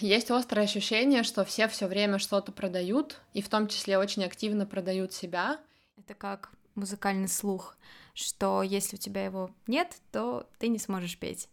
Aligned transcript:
Есть 0.00 0.30
острое 0.30 0.64
ощущение, 0.64 1.22
что 1.22 1.44
все 1.44 1.68
все 1.68 1.86
время 1.86 2.18
что-то 2.18 2.52
продают, 2.52 3.20
и 3.34 3.42
в 3.42 3.48
том 3.48 3.68
числе 3.68 3.98
очень 3.98 4.24
активно 4.24 4.66
продают 4.66 5.12
себя. 5.12 5.58
Это 5.96 6.14
как 6.14 6.50
музыкальный 6.74 7.28
слух, 7.28 7.76
что 8.14 8.62
если 8.62 8.96
у 8.96 8.98
тебя 8.98 9.24
его 9.24 9.50
нет, 9.66 9.96
то 10.12 10.48
ты 10.58 10.68
не 10.68 10.78
сможешь 10.78 11.18
петь. 11.18 11.48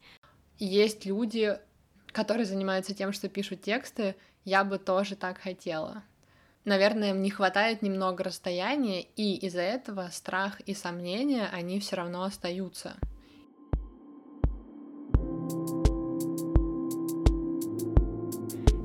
Есть 0.59 1.05
люди, 1.05 1.57
которые 2.07 2.45
занимаются 2.45 2.93
тем, 2.93 3.11
что 3.11 3.29
пишут 3.29 3.61
тексты, 3.61 4.15
я 4.45 4.63
бы 4.63 4.77
тоже 4.77 5.15
так 5.15 5.39
хотела. 5.39 6.03
Наверное, 6.65 7.09
им 7.09 7.21
не 7.21 7.29
хватает 7.29 7.81
немного 7.81 8.23
расстояния, 8.23 9.01
и 9.01 9.35
из-за 9.45 9.61
этого 9.61 10.09
страх 10.11 10.61
и 10.61 10.73
сомнения, 10.73 11.49
они 11.51 11.79
все 11.79 11.97
равно 11.97 12.23
остаются. 12.23 12.95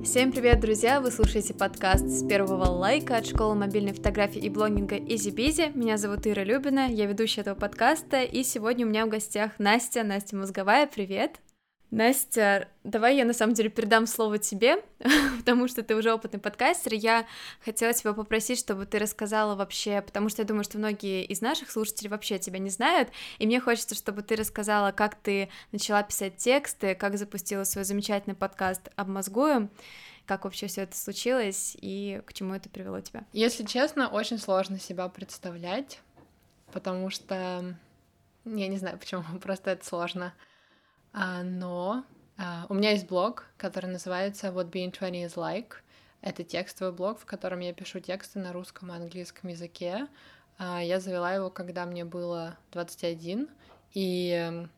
Всем 0.08 0.32
привет, 0.32 0.60
друзья! 0.60 1.02
Вы 1.02 1.10
слушаете 1.10 1.52
подкаст 1.52 2.08
с 2.08 2.26
первого 2.26 2.64
лайка 2.64 3.18
от 3.18 3.26
школы 3.26 3.54
мобильной 3.54 3.92
фотографии 3.92 4.40
и 4.40 4.48
блогинга 4.48 4.96
Easy 4.96 5.30
Busy. 5.30 5.70
Меня 5.76 5.98
зовут 5.98 6.26
Ира 6.26 6.44
Любина, 6.44 6.88
я 6.88 7.04
ведущая 7.04 7.42
этого 7.42 7.56
подкаста, 7.56 8.22
и 8.22 8.42
сегодня 8.42 8.86
у 8.86 8.88
меня 8.88 9.04
в 9.04 9.10
гостях 9.10 9.52
Настя, 9.58 10.04
Настя 10.04 10.34
Мозговая, 10.36 10.86
привет! 10.86 11.42
Настя, 11.90 12.68
давай 12.84 13.16
я 13.16 13.24
на 13.24 13.32
самом 13.32 13.54
деле 13.54 13.70
передам 13.70 14.06
слово 14.06 14.38
тебе, 14.38 14.84
потому 15.38 15.68
что 15.68 15.82
ты 15.82 15.96
уже 15.96 16.12
опытный 16.12 16.38
подкастер. 16.38 16.92
Я 16.92 17.26
хотела 17.64 17.94
тебя 17.94 18.12
попросить, 18.12 18.58
чтобы 18.58 18.84
ты 18.84 18.98
рассказала 18.98 19.54
вообще, 19.54 20.02
потому 20.02 20.28
что 20.28 20.42
я 20.42 20.46
думаю, 20.46 20.64
что 20.64 20.76
многие 20.76 21.24
из 21.24 21.40
наших 21.40 21.70
слушателей 21.70 22.10
вообще 22.10 22.38
тебя 22.38 22.58
не 22.58 22.68
знают, 22.68 23.08
и 23.38 23.46
мне 23.46 23.58
хочется, 23.58 23.94
чтобы 23.94 24.22
ты 24.22 24.36
рассказала, 24.36 24.92
как 24.92 25.14
ты 25.14 25.48
начала 25.72 26.02
писать 26.02 26.36
тексты, 26.36 26.94
как 26.94 27.16
запустила 27.16 27.64
свой 27.64 27.84
замечательный 27.84 28.36
подкаст 28.36 28.90
«Обмозгуем», 28.96 29.70
как 30.26 30.44
вообще 30.44 30.66
все 30.66 30.82
это 30.82 30.94
случилось 30.94 31.74
и 31.80 32.20
к 32.26 32.34
чему 32.34 32.54
это 32.54 32.68
привело 32.68 33.00
тебя? 33.00 33.24
Если 33.32 33.64
честно, 33.64 34.08
очень 34.08 34.36
сложно 34.36 34.78
себя 34.78 35.08
представлять, 35.08 36.00
потому 36.70 37.08
что 37.08 37.74
я 38.44 38.68
не 38.68 38.76
знаю, 38.76 38.98
почему, 38.98 39.22
просто 39.42 39.70
это 39.70 39.86
сложно. 39.86 40.34
А, 41.20 41.42
но 41.42 42.04
а, 42.36 42.66
у 42.68 42.74
меня 42.74 42.92
есть 42.92 43.08
блог, 43.08 43.46
который 43.56 43.90
называется 43.90 44.48
What 44.48 44.70
Being 44.70 44.96
20 44.96 45.14
is 45.14 45.34
Like. 45.34 45.72
Это 46.20 46.44
текстовый 46.44 46.94
блог, 46.94 47.18
в 47.18 47.26
котором 47.26 47.58
я 47.58 47.72
пишу 47.72 47.98
тексты 47.98 48.38
на 48.38 48.52
русском 48.52 48.92
и 48.92 48.94
английском 48.94 49.50
языке. 49.50 50.06
А, 50.58 50.80
я 50.80 51.00
завела 51.00 51.34
его, 51.34 51.50
когда 51.50 51.86
мне 51.86 52.04
было 52.04 52.56
21, 52.70 53.48
и 53.94 54.30
эм, 54.30 54.70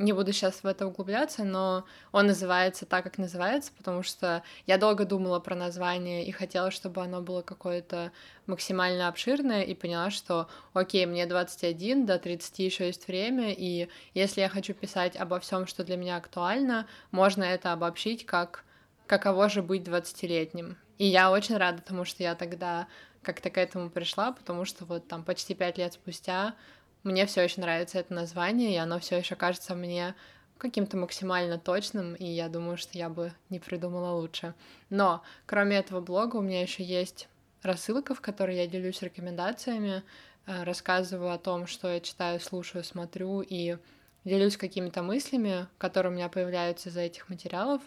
не 0.00 0.14
буду 0.14 0.32
сейчас 0.32 0.62
в 0.62 0.66
это 0.66 0.86
углубляться, 0.86 1.44
но 1.44 1.84
он 2.10 2.26
называется 2.26 2.86
так, 2.86 3.04
как 3.04 3.18
называется, 3.18 3.70
потому 3.76 4.02
что 4.02 4.42
я 4.66 4.78
долго 4.78 5.04
думала 5.04 5.40
про 5.40 5.54
название 5.54 6.26
и 6.26 6.32
хотела, 6.32 6.70
чтобы 6.70 7.02
оно 7.02 7.20
было 7.20 7.42
какое-то 7.42 8.10
максимально 8.46 9.08
обширное, 9.08 9.62
и 9.62 9.74
поняла, 9.74 10.10
что, 10.10 10.48
окей, 10.72 11.04
мне 11.04 11.26
21, 11.26 12.06
до 12.06 12.18
30 12.18 12.58
еще 12.60 12.86
есть 12.86 13.06
время, 13.08 13.52
и 13.52 13.88
если 14.14 14.40
я 14.40 14.48
хочу 14.48 14.72
писать 14.72 15.16
обо 15.16 15.38
всем, 15.38 15.66
что 15.66 15.84
для 15.84 15.98
меня 15.98 16.16
актуально, 16.16 16.86
можно 17.10 17.44
это 17.44 17.72
обобщить 17.72 18.24
как 18.24 18.64
каково 19.06 19.48
же 19.48 19.60
быть 19.60 19.82
20-летним. 19.82 20.76
И 20.96 21.06
я 21.06 21.30
очень 21.30 21.56
рада 21.56 21.82
тому, 21.82 22.04
что 22.04 22.22
я 22.22 22.34
тогда 22.34 22.86
как-то 23.22 23.50
к 23.50 23.58
этому 23.58 23.90
пришла, 23.90 24.32
потому 24.32 24.64
что 24.64 24.84
вот 24.86 25.08
там 25.08 25.24
почти 25.24 25.54
пять 25.54 25.78
лет 25.78 25.92
спустя 25.92 26.54
мне 27.02 27.26
все 27.26 27.42
еще 27.42 27.60
нравится 27.60 27.98
это 27.98 28.12
название, 28.14 28.74
и 28.74 28.76
оно 28.76 28.98
все 28.98 29.18
еще 29.18 29.34
кажется 29.36 29.74
мне 29.74 30.14
каким-то 30.58 30.96
максимально 30.96 31.58
точным, 31.58 32.14
и 32.14 32.26
я 32.26 32.48
думаю, 32.48 32.76
что 32.76 32.98
я 32.98 33.08
бы 33.08 33.32
не 33.48 33.58
придумала 33.58 34.12
лучше. 34.12 34.54
Но 34.90 35.22
кроме 35.46 35.78
этого 35.78 36.00
блога 36.00 36.36
у 36.36 36.42
меня 36.42 36.60
еще 36.60 36.84
есть 36.84 37.28
рассылка, 37.62 38.14
в 38.14 38.20
которой 38.20 38.56
я 38.56 38.66
делюсь 38.66 39.02
рекомендациями, 39.02 40.02
э, 40.46 40.62
рассказываю 40.64 41.32
о 41.32 41.38
том, 41.38 41.66
что 41.66 41.88
я 41.88 42.00
читаю, 42.00 42.40
слушаю, 42.40 42.84
смотрю 42.84 43.40
и 43.40 43.78
делюсь 44.24 44.58
какими-то 44.58 45.02
мыслями, 45.02 45.66
которые 45.78 46.12
у 46.12 46.14
меня 46.14 46.28
появляются 46.28 46.90
из-за 46.90 47.00
этих 47.00 47.30
материалов. 47.30 47.82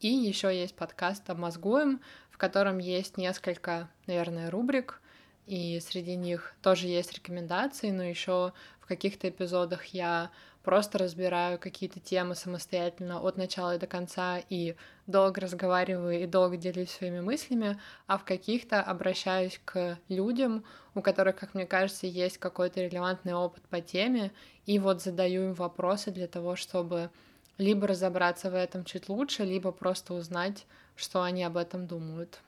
И 0.00 0.08
еще 0.08 0.54
есть 0.54 0.74
подкаст 0.74 1.30
«Обмозгуем», 1.30 2.00
в 2.30 2.38
котором 2.38 2.78
есть 2.78 3.16
несколько, 3.16 3.88
наверное, 4.06 4.50
рубрик, 4.50 5.00
и 5.46 5.80
среди 5.80 6.16
них 6.16 6.54
тоже 6.62 6.86
есть 6.88 7.12
рекомендации, 7.14 7.90
но 7.90 8.02
еще 8.02 8.52
в 8.80 8.86
каких-то 8.86 9.28
эпизодах 9.28 9.86
я 9.86 10.30
просто 10.62 10.98
разбираю 10.98 11.60
какие-то 11.60 12.00
темы 12.00 12.34
самостоятельно 12.34 13.20
от 13.20 13.36
начала 13.36 13.76
и 13.76 13.78
до 13.78 13.86
конца 13.86 14.40
и 14.50 14.74
долго 15.06 15.40
разговариваю 15.40 16.20
и 16.20 16.26
долго 16.26 16.56
делюсь 16.56 16.90
своими 16.90 17.20
мыслями, 17.20 17.80
а 18.08 18.18
в 18.18 18.24
каких-то 18.24 18.82
обращаюсь 18.82 19.60
к 19.64 19.98
людям, 20.08 20.64
у 20.96 21.02
которых, 21.02 21.36
как 21.36 21.54
мне 21.54 21.66
кажется, 21.66 22.08
есть 22.08 22.38
какой-то 22.38 22.80
релевантный 22.80 23.34
опыт 23.34 23.62
по 23.68 23.80
теме, 23.80 24.32
и 24.66 24.80
вот 24.80 25.02
задаю 25.02 25.44
им 25.44 25.54
вопросы 25.54 26.10
для 26.10 26.26
того, 26.26 26.56
чтобы 26.56 27.10
либо 27.58 27.86
разобраться 27.86 28.50
в 28.50 28.54
этом 28.54 28.84
чуть 28.84 29.08
лучше, 29.08 29.44
либо 29.44 29.70
просто 29.70 30.14
узнать, 30.14 30.66
что 30.96 31.22
они 31.22 31.44
об 31.44 31.56
этом 31.56 31.86
думают. 31.86 32.40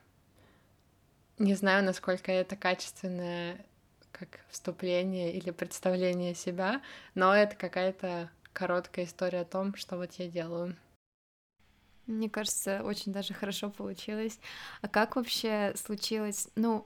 Не 1.39 1.55
знаю, 1.55 1.85
насколько 1.85 2.31
это 2.31 2.57
качественное 2.57 3.65
как 4.11 4.41
вступление 4.49 5.33
или 5.33 5.51
представление 5.51 6.35
себя, 6.35 6.81
но 7.15 7.33
это 7.33 7.55
какая-то 7.55 8.29
короткая 8.51 9.05
история 9.05 9.41
о 9.41 9.45
том, 9.45 9.75
что 9.75 9.95
вот 9.95 10.13
я 10.15 10.27
делаю. 10.27 10.75
Мне 12.07 12.29
кажется, 12.29 12.83
очень 12.83 13.13
даже 13.13 13.33
хорошо 13.33 13.69
получилось. 13.69 14.39
А 14.81 14.89
как 14.89 15.15
вообще 15.15 15.73
случилось? 15.77 16.49
Ну, 16.55 16.85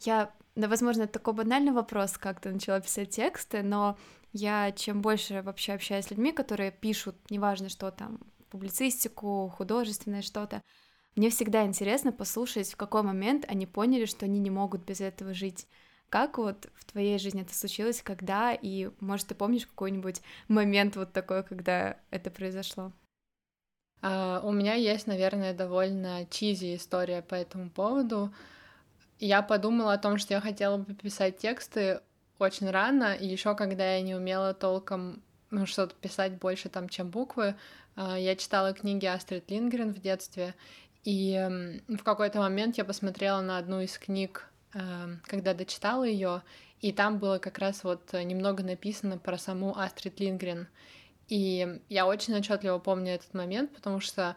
я, 0.00 0.30
да, 0.56 0.68
возможно, 0.68 1.02
это 1.04 1.14
такой 1.14 1.32
банальный 1.32 1.72
вопрос, 1.72 2.18
как 2.18 2.40
ты 2.40 2.50
начала 2.50 2.80
писать 2.80 3.10
тексты, 3.10 3.62
но 3.62 3.96
я 4.32 4.72
чем 4.72 5.00
больше 5.00 5.40
вообще 5.40 5.72
общаюсь 5.72 6.06
с 6.06 6.10
людьми, 6.10 6.32
которые 6.32 6.72
пишут, 6.72 7.16
неважно 7.30 7.70
что 7.70 7.90
там, 7.90 8.18
публицистику, 8.50 9.48
художественное 9.56 10.22
что-то, 10.22 10.62
мне 11.16 11.30
всегда 11.30 11.64
интересно 11.64 12.12
послушать, 12.12 12.70
в 12.70 12.76
какой 12.76 13.02
момент 13.02 13.46
они 13.48 13.66
поняли, 13.66 14.04
что 14.04 14.26
они 14.26 14.38
не 14.38 14.50
могут 14.50 14.84
без 14.84 15.00
этого 15.00 15.32
жить. 15.32 15.66
Как 16.10 16.38
вот 16.38 16.68
в 16.74 16.84
твоей 16.84 17.18
жизни 17.18 17.42
это 17.42 17.54
случилось, 17.54 18.02
когда, 18.02 18.52
и, 18.52 18.90
может, 19.00 19.28
ты 19.28 19.34
помнишь 19.34 19.66
какой-нибудь 19.66 20.20
момент 20.46 20.94
вот 20.94 21.12
такой, 21.12 21.42
когда 21.42 21.96
это 22.10 22.30
произошло? 22.30 22.92
Uh, 24.02 24.40
у 24.46 24.52
меня 24.52 24.74
есть, 24.74 25.06
наверное, 25.06 25.54
довольно 25.54 26.26
чизи 26.26 26.76
история 26.76 27.22
по 27.22 27.34
этому 27.34 27.70
поводу. 27.70 28.32
Я 29.18 29.40
подумала 29.40 29.94
о 29.94 29.98
том, 29.98 30.18
что 30.18 30.34
я 30.34 30.40
хотела 30.40 30.76
бы 30.76 30.94
писать 30.94 31.38
тексты 31.38 32.00
очень 32.38 32.70
рано, 32.70 33.14
и 33.14 33.26
еще 33.26 33.54
когда 33.56 33.94
я 33.94 34.02
не 34.02 34.14
умела 34.14 34.52
толком 34.52 35.22
ну, 35.50 35.64
что-то 35.64 35.94
писать 35.94 36.34
больше 36.34 36.68
там, 36.68 36.88
чем 36.88 37.08
буквы. 37.08 37.56
Uh, 37.96 38.20
я 38.20 38.36
читала 38.36 38.74
книги 38.74 39.06
Астрид 39.06 39.50
Лингрен 39.50 39.92
в 39.94 40.00
детстве, 40.00 40.54
и 41.06 41.80
в 41.86 42.02
какой-то 42.02 42.40
момент 42.40 42.76
я 42.76 42.84
посмотрела 42.84 43.40
на 43.40 43.58
одну 43.58 43.80
из 43.80 43.96
книг, 43.96 44.50
эм, 44.74 45.22
когда 45.26 45.54
дочитала 45.54 46.02
ее, 46.02 46.42
и 46.80 46.92
там 46.92 47.18
было 47.18 47.38
как 47.38 47.58
раз 47.58 47.84
вот 47.84 48.12
немного 48.12 48.64
написано 48.64 49.16
про 49.16 49.38
саму 49.38 49.78
Астрид 49.78 50.18
Лингрен. 50.18 50.66
И 51.28 51.80
я 51.88 52.08
очень 52.08 52.34
отчетливо 52.36 52.78
помню 52.80 53.14
этот 53.14 53.32
момент, 53.34 53.72
потому 53.72 54.00
что 54.00 54.34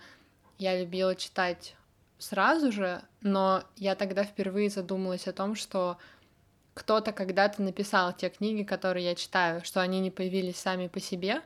я 0.60 0.80
любила 0.80 1.16
читать 1.16 1.76
сразу 2.20 2.72
же, 2.72 3.02
но 3.22 3.64
я 3.76 3.96
тогда 3.96 4.24
впервые 4.24 4.70
задумалась 4.70 5.28
о 5.28 5.34
том, 5.34 5.56
что 5.56 5.98
кто-то 6.76 7.14
когда-то 7.14 7.64
написал 7.64 8.14
те 8.14 8.30
книги, 8.30 8.62
которые 8.62 9.06
я 9.06 9.16
читаю, 9.16 9.66
что 9.66 9.82
они 9.82 10.00
не 10.00 10.12
появились 10.12 10.58
сами 10.58 10.88
по 10.88 11.00
себе. 11.00 11.42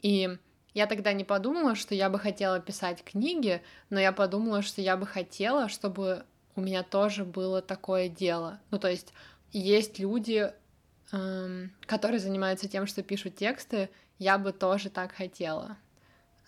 И 0.00 0.38
я 0.74 0.86
тогда 0.86 1.12
не 1.12 1.24
подумала, 1.24 1.76
что 1.76 1.94
я 1.94 2.10
бы 2.10 2.18
хотела 2.18 2.60
писать 2.60 3.02
книги, 3.04 3.62
но 3.90 4.00
я 4.00 4.12
подумала, 4.12 4.60
что 4.60 4.82
я 4.82 4.96
бы 4.96 5.06
хотела, 5.06 5.68
чтобы 5.68 6.24
у 6.56 6.60
меня 6.60 6.82
тоже 6.82 7.24
было 7.24 7.62
такое 7.62 8.08
дело. 8.08 8.60
Ну, 8.70 8.78
то 8.78 8.90
есть 8.90 9.12
есть 9.52 9.98
люди, 10.00 10.52
эм, 11.12 11.72
которые 11.86 12.18
занимаются 12.18 12.68
тем, 12.68 12.86
что 12.86 13.02
пишут 13.02 13.36
тексты, 13.36 13.88
я 14.18 14.36
бы 14.36 14.52
тоже 14.52 14.90
так 14.90 15.12
хотела. 15.12 15.76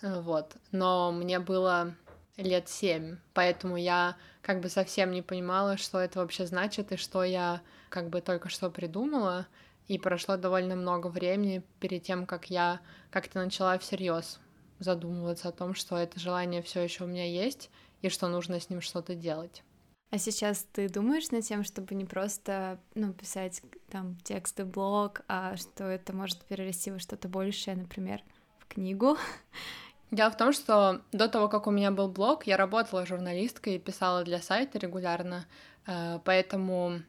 Э, 0.02 0.20
вот. 0.20 0.56
Но 0.72 1.12
мне 1.12 1.38
было 1.38 1.94
лет 2.36 2.68
семь, 2.68 3.16
поэтому 3.32 3.76
я 3.76 4.16
как 4.42 4.60
бы 4.60 4.68
совсем 4.68 5.12
не 5.12 5.22
понимала, 5.22 5.76
что 5.76 5.98
это 5.98 6.18
вообще 6.18 6.46
значит 6.46 6.92
и 6.92 6.96
что 6.96 7.24
я 7.24 7.60
как 7.88 8.10
бы 8.10 8.20
только 8.20 8.48
что 8.48 8.70
придумала. 8.70 9.46
И 9.88 9.98
прошло 9.98 10.36
довольно 10.36 10.76
много 10.76 11.06
времени 11.06 11.62
перед 11.80 12.02
тем, 12.02 12.26
как 12.26 12.50
я 12.50 12.80
как-то 13.10 13.38
начала 13.42 13.78
всерьез 13.78 14.40
задумываться 14.78 15.48
о 15.48 15.52
том, 15.52 15.74
что 15.74 15.96
это 15.96 16.20
желание 16.20 16.62
все 16.62 16.82
еще 16.82 17.04
у 17.04 17.06
меня 17.06 17.24
есть 17.24 17.70
и 18.02 18.08
что 18.08 18.28
нужно 18.28 18.60
с 18.60 18.68
ним 18.68 18.80
что-то 18.80 19.14
делать. 19.14 19.62
А 20.10 20.18
сейчас 20.18 20.66
ты 20.72 20.88
думаешь 20.88 21.30
над 21.30 21.44
тем, 21.44 21.64
чтобы 21.64 21.94
не 21.94 22.04
просто 22.04 22.78
ну, 22.94 23.12
писать 23.12 23.62
там 23.90 24.16
тексты, 24.22 24.64
блог, 24.64 25.22
а 25.28 25.56
что 25.56 25.84
это 25.84 26.14
может 26.14 26.44
перерасти 26.44 26.90
во 26.90 26.98
что-то 26.98 27.28
большее, 27.28 27.76
например, 27.76 28.22
в 28.58 28.66
книгу 28.66 29.16
Дело 30.12 30.30
в 30.30 30.36
том, 30.36 30.52
что 30.52 31.02
до 31.10 31.28
того, 31.28 31.48
как 31.48 31.66
у 31.66 31.72
меня 31.72 31.90
был 31.90 32.08
блог, 32.08 32.46
я 32.46 32.56
работала 32.56 33.04
журналисткой 33.04 33.76
и 33.76 33.78
писала 33.80 34.22
для 34.22 34.40
сайта 34.40 34.78
регулярно, 34.78 35.46
э, 35.86 36.20
поэтому 36.24 37.00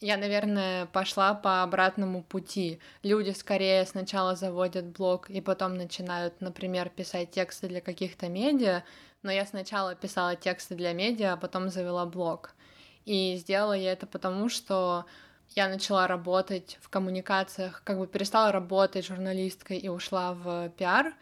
я, 0.00 0.16
наверное, 0.16 0.86
пошла 0.86 1.34
по 1.34 1.62
обратному 1.62 2.22
пути. 2.22 2.78
Люди 3.02 3.30
скорее 3.30 3.84
сначала 3.84 4.36
заводят 4.36 4.86
блог 4.86 5.28
и 5.28 5.40
потом 5.40 5.74
начинают, 5.74 6.40
например, 6.40 6.88
писать 6.88 7.32
тексты 7.32 7.68
для 7.68 7.80
каких-то 7.80 8.28
медиа, 8.28 8.84
но 9.22 9.32
я 9.32 9.44
сначала 9.44 9.96
писала 9.96 10.36
тексты 10.36 10.76
для 10.76 10.92
медиа, 10.92 11.32
а 11.32 11.36
потом 11.36 11.68
завела 11.68 12.06
блог. 12.06 12.54
И 13.06 13.36
сделала 13.36 13.72
я 13.72 13.92
это 13.92 14.06
потому, 14.06 14.48
что 14.48 15.04
я 15.56 15.68
начала 15.68 16.06
работать 16.06 16.78
в 16.80 16.88
коммуникациях, 16.88 17.82
как 17.84 17.98
бы 17.98 18.06
перестала 18.06 18.52
работать 18.52 19.06
журналисткой 19.06 19.78
и 19.78 19.88
ушла 19.88 20.34
в 20.34 20.68
пиар, 20.76 21.14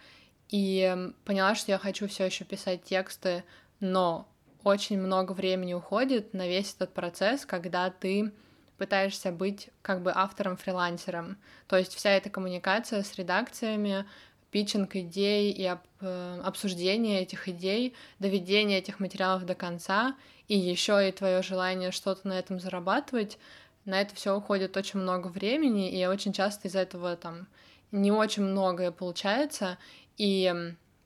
и 0.50 1.12
поняла, 1.24 1.54
что 1.54 1.72
я 1.72 1.78
хочу 1.78 2.08
все 2.08 2.26
еще 2.26 2.44
писать 2.44 2.84
тексты, 2.84 3.44
но 3.80 4.28
очень 4.64 4.98
много 4.98 5.32
времени 5.32 5.74
уходит 5.74 6.34
на 6.34 6.46
весь 6.46 6.74
этот 6.74 6.92
процесс, 6.92 7.46
когда 7.46 7.88
ты 7.88 8.32
пытаешься 8.78 9.32
быть 9.32 9.70
как 9.82 10.02
бы 10.02 10.12
автором-фрилансером. 10.14 11.36
То 11.66 11.76
есть 11.76 11.94
вся 11.94 12.10
эта 12.10 12.30
коммуникация 12.30 13.02
с 13.02 13.14
редакциями, 13.16 14.06
питчинг 14.50 14.96
идей 14.96 15.52
и 15.52 15.64
об, 15.66 15.80
э, 16.00 16.40
обсуждение 16.44 17.22
этих 17.22 17.48
идей, 17.48 17.94
доведение 18.18 18.78
этих 18.78 19.00
материалов 19.00 19.44
до 19.44 19.54
конца, 19.54 20.14
и 20.48 20.56
еще 20.56 21.08
и 21.08 21.12
твое 21.12 21.42
желание 21.42 21.90
что-то 21.90 22.28
на 22.28 22.38
этом 22.38 22.60
зарабатывать, 22.60 23.38
на 23.84 24.00
это 24.00 24.14
все 24.14 24.36
уходит 24.36 24.76
очень 24.76 25.00
много 25.00 25.28
времени, 25.28 25.90
и 25.90 26.06
очень 26.06 26.32
часто 26.32 26.68
из 26.68 26.74
этого 26.74 27.16
там 27.16 27.46
не 27.92 28.10
очень 28.10 28.42
многое 28.42 28.90
получается, 28.90 29.78
и, 30.16 30.52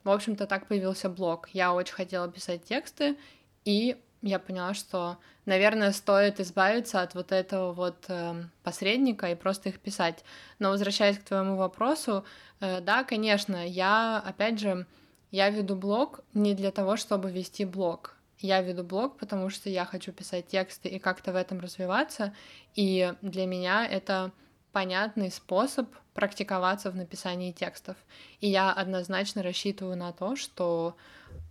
в 0.05 0.11
общем-то, 0.11 0.47
так 0.47 0.67
появился 0.67 1.09
блог. 1.09 1.49
Я 1.53 1.75
очень 1.75 1.95
хотела 1.95 2.31
писать 2.31 2.65
тексты, 2.65 3.17
и 3.65 3.97
я 4.23 4.39
поняла, 4.39 4.75
что, 4.75 5.19
наверное, 5.47 5.93
стоит 5.93 6.41
избавиться 6.41 7.01
от 7.01 7.15
вот 7.15 7.33
этого 7.33 7.73
вот 7.73 8.05
э, 8.09 8.45
посредника 8.63 9.31
и 9.31 9.35
просто 9.35 9.71
их 9.71 9.81
писать. 9.81 10.25
Но 10.59 10.71
возвращаясь 10.71 11.19
к 11.19 11.25
твоему 11.25 11.57
вопросу, 11.57 12.25
э, 12.61 12.81
да, 12.81 13.05
конечно, 13.05 13.67
я, 13.67 14.19
опять 14.19 14.61
же, 14.61 14.87
я 15.31 15.49
веду 15.49 15.77
блог 15.77 16.21
не 16.35 16.55
для 16.55 16.71
того, 16.71 16.97
чтобы 16.97 17.31
вести 17.31 17.65
блог. 17.65 18.17
Я 18.39 18.63
веду 18.63 18.85
блог, 18.85 19.17
потому 19.19 19.51
что 19.51 19.71
я 19.71 19.85
хочу 19.85 20.13
писать 20.13 20.49
тексты 20.49 20.89
и 20.89 20.99
как-то 20.99 21.33
в 21.33 21.37
этом 21.37 21.61
развиваться, 21.61 22.35
и 22.75 23.13
для 23.23 23.47
меня 23.47 23.87
это 23.87 24.33
понятный 24.73 25.31
способ 25.31 25.89
практиковаться 26.15 26.91
в 26.91 26.97
написании 26.97 27.53
текстов. 27.53 27.97
И 28.41 28.49
я 28.49 28.73
однозначно 28.73 29.43
рассчитываю 29.43 29.97
на 29.97 30.13
то, 30.13 30.37
что 30.37 30.97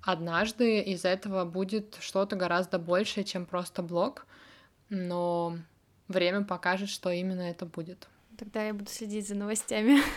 однажды 0.01 0.81
из 0.81 1.05
этого 1.05 1.45
будет 1.45 1.97
что-то 1.99 2.35
гораздо 2.35 2.79
большее, 2.79 3.23
чем 3.23 3.45
просто 3.45 3.83
блог, 3.83 4.25
но 4.89 5.57
время 6.07 6.43
покажет, 6.43 6.89
что 6.89 7.11
именно 7.11 7.41
это 7.41 7.65
будет. 7.65 8.07
Тогда 8.37 8.63
я 8.63 8.73
буду 8.73 8.89
следить 8.89 9.27
за 9.27 9.35
новостями. 9.35 9.99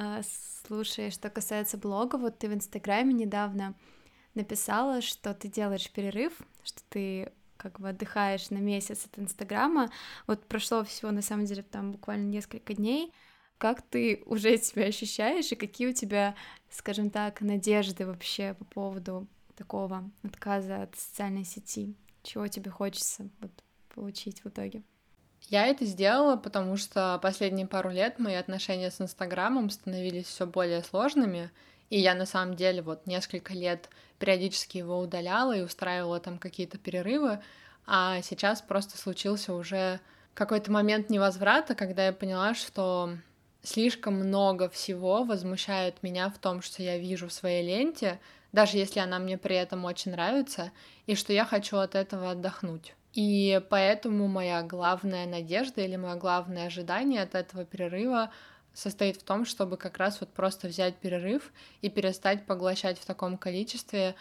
А, 0.00 0.20
слушай, 0.68 1.10
что 1.10 1.28
касается 1.28 1.76
блога, 1.76 2.18
вот 2.18 2.38
ты 2.38 2.48
в 2.48 2.54
Инстаграме 2.54 3.12
недавно 3.12 3.74
написала, 4.34 5.02
что 5.02 5.34
ты 5.34 5.48
делаешь 5.48 5.90
перерыв, 5.90 6.38
что 6.62 6.80
ты 6.88 7.32
как 7.56 7.80
бы 7.80 7.88
отдыхаешь 7.88 8.50
на 8.50 8.58
месяц 8.58 9.06
от 9.06 9.18
Инстаграма. 9.18 9.90
Вот 10.26 10.46
прошло 10.46 10.84
всего, 10.84 11.10
на 11.10 11.20
самом 11.20 11.44
деле, 11.44 11.62
там 11.62 11.92
буквально 11.92 12.28
несколько 12.28 12.74
дней. 12.74 13.12
Как 13.58 13.82
ты 13.82 14.22
уже 14.26 14.56
себя 14.56 14.86
ощущаешь 14.86 15.50
и 15.50 15.56
какие 15.56 15.88
у 15.88 15.92
тебя, 15.92 16.36
скажем 16.70 17.10
так, 17.10 17.40
надежды 17.40 18.06
вообще 18.06 18.54
по 18.54 18.64
поводу 18.64 19.26
такого 19.56 20.08
отказа 20.22 20.82
от 20.82 20.96
социальной 20.96 21.44
сети? 21.44 21.94
Чего 22.22 22.46
тебе 22.46 22.70
хочется 22.70 23.28
вот, 23.40 23.50
получить 23.92 24.44
в 24.44 24.48
итоге? 24.48 24.82
Я 25.48 25.66
это 25.66 25.84
сделала, 25.86 26.36
потому 26.36 26.76
что 26.76 27.18
последние 27.20 27.66
пару 27.66 27.90
лет 27.90 28.20
мои 28.20 28.34
отношения 28.34 28.92
с 28.92 29.00
Инстаграмом 29.00 29.70
становились 29.70 30.26
все 30.26 30.46
более 30.46 30.84
сложными, 30.84 31.50
и 31.90 31.98
я 31.98 32.14
на 32.14 32.26
самом 32.26 32.54
деле 32.54 32.82
вот 32.82 33.06
несколько 33.06 33.54
лет 33.54 33.88
периодически 34.20 34.78
его 34.78 34.98
удаляла 34.98 35.56
и 35.56 35.62
устраивала 35.62 36.20
там 36.20 36.38
какие-то 36.38 36.78
перерывы, 36.78 37.40
а 37.86 38.20
сейчас 38.22 38.60
просто 38.62 38.98
случился 38.98 39.54
уже 39.54 40.00
какой-то 40.34 40.70
момент 40.70 41.10
невозврата, 41.10 41.74
когда 41.74 42.06
я 42.06 42.12
поняла, 42.12 42.54
что 42.54 43.16
слишком 43.62 44.14
много 44.14 44.68
всего 44.68 45.24
возмущает 45.24 46.02
меня 46.02 46.30
в 46.30 46.38
том, 46.38 46.62
что 46.62 46.82
я 46.82 46.98
вижу 46.98 47.28
в 47.28 47.32
своей 47.32 47.66
ленте, 47.66 48.20
даже 48.52 48.78
если 48.78 49.00
она 49.00 49.18
мне 49.18 49.36
при 49.36 49.56
этом 49.56 49.84
очень 49.84 50.12
нравится, 50.12 50.72
и 51.06 51.14
что 51.14 51.32
я 51.32 51.44
хочу 51.44 51.76
от 51.76 51.94
этого 51.94 52.30
отдохнуть. 52.30 52.94
И 53.14 53.60
поэтому 53.68 54.28
моя 54.28 54.62
главная 54.62 55.26
надежда 55.26 55.80
или 55.80 55.96
мое 55.96 56.14
главное 56.14 56.66
ожидание 56.66 57.22
от 57.22 57.34
этого 57.34 57.64
перерыва 57.64 58.30
состоит 58.74 59.16
в 59.16 59.24
том, 59.24 59.44
чтобы 59.44 59.76
как 59.76 59.98
раз 59.98 60.20
вот 60.20 60.32
просто 60.32 60.68
взять 60.68 60.96
перерыв 60.96 61.52
и 61.80 61.88
перестать 61.88 62.46
поглощать 62.46 62.98
в 62.98 63.06
таком 63.06 63.36
количестве 63.36 64.14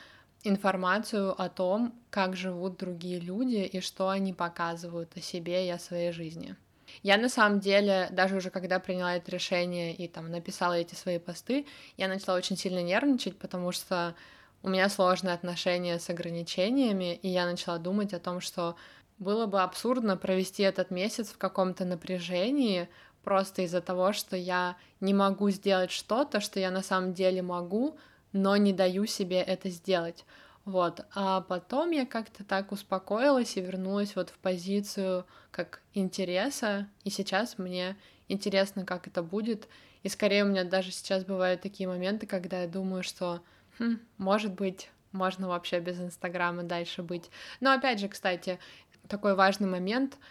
информацию 0.43 1.39
о 1.39 1.49
том, 1.49 1.93
как 2.09 2.35
живут 2.35 2.77
другие 2.77 3.19
люди 3.19 3.57
и 3.57 3.81
что 3.81 4.09
они 4.09 4.33
показывают 4.33 5.15
о 5.15 5.21
себе 5.21 5.67
и 5.67 5.69
о 5.69 5.79
своей 5.79 6.11
жизни. 6.11 6.55
Я 7.03 7.17
на 7.17 7.29
самом 7.29 7.59
деле, 7.59 8.09
даже 8.11 8.35
уже 8.35 8.49
когда 8.49 8.79
приняла 8.79 9.15
это 9.15 9.31
решение 9.31 9.93
и 9.93 10.07
там 10.07 10.31
написала 10.31 10.73
эти 10.73 10.95
свои 10.95 11.19
посты, 11.19 11.65
я 11.97 12.07
начала 12.07 12.35
очень 12.35 12.57
сильно 12.57 12.81
нервничать, 12.81 13.37
потому 13.37 13.71
что 13.71 14.15
у 14.63 14.69
меня 14.69 14.89
сложные 14.89 15.33
отношения 15.33 15.99
с 15.99 16.09
ограничениями, 16.09 17.15
и 17.15 17.27
я 17.29 17.45
начала 17.45 17.77
думать 17.77 18.13
о 18.13 18.19
том, 18.19 18.41
что 18.41 18.75
было 19.19 19.45
бы 19.45 19.61
абсурдно 19.61 20.17
провести 20.17 20.63
этот 20.63 20.91
месяц 20.91 21.29
в 21.29 21.37
каком-то 21.37 21.85
напряжении, 21.85 22.89
просто 23.23 23.63
из-за 23.63 23.81
того, 23.81 24.13
что 24.13 24.35
я 24.35 24.77
не 24.99 25.13
могу 25.13 25.49
сделать 25.49 25.91
что-то, 25.91 26.39
что 26.39 26.59
я 26.59 26.71
на 26.71 26.81
самом 26.81 27.13
деле 27.13 27.41
могу, 27.41 27.97
но 28.31 28.57
не 28.57 28.73
даю 28.73 29.05
себе 29.05 29.41
это 29.41 29.69
сделать. 29.69 30.25
Вот, 30.67 31.05
а 31.15 31.39
потом 31.39 31.91
я 31.91 32.05
как-то 32.05 32.43
так 32.43 32.73
успокоилась 32.73 33.55
и 33.55 33.61
вернулась 33.61 34.17
вот 34.17 34.29
в 34.29 34.37
позицию 34.37 35.25
как 35.49 35.81
интереса, 35.93 36.89
и 37.05 37.09
сейчас 37.09 37.57
мне 37.57 37.95
интересно, 38.27 38.85
как 38.85 39.07
это 39.07 39.23
будет, 39.23 39.69
и 40.03 40.09
скорее 40.09 40.43
у 40.43 40.47
меня 40.47 40.65
даже 40.65 40.91
сейчас 40.91 41.23
бывают 41.23 41.61
такие 41.61 41.87
моменты, 41.87 42.27
когда 42.27 42.63
я 42.63 42.67
думаю, 42.67 43.01
что, 43.01 43.41
хм, 43.79 43.99
может 44.17 44.53
быть, 44.53 44.91
можно 45.13 45.47
вообще 45.47 45.79
без 45.79 46.01
Инстаграма 46.01 46.63
дальше 46.63 47.01
быть. 47.01 47.31
Но 47.61 47.71
опять 47.71 48.01
же, 48.01 48.09
кстати, 48.09 48.59
такой 49.07 49.35
важный 49.35 49.69
момент— 49.69 50.17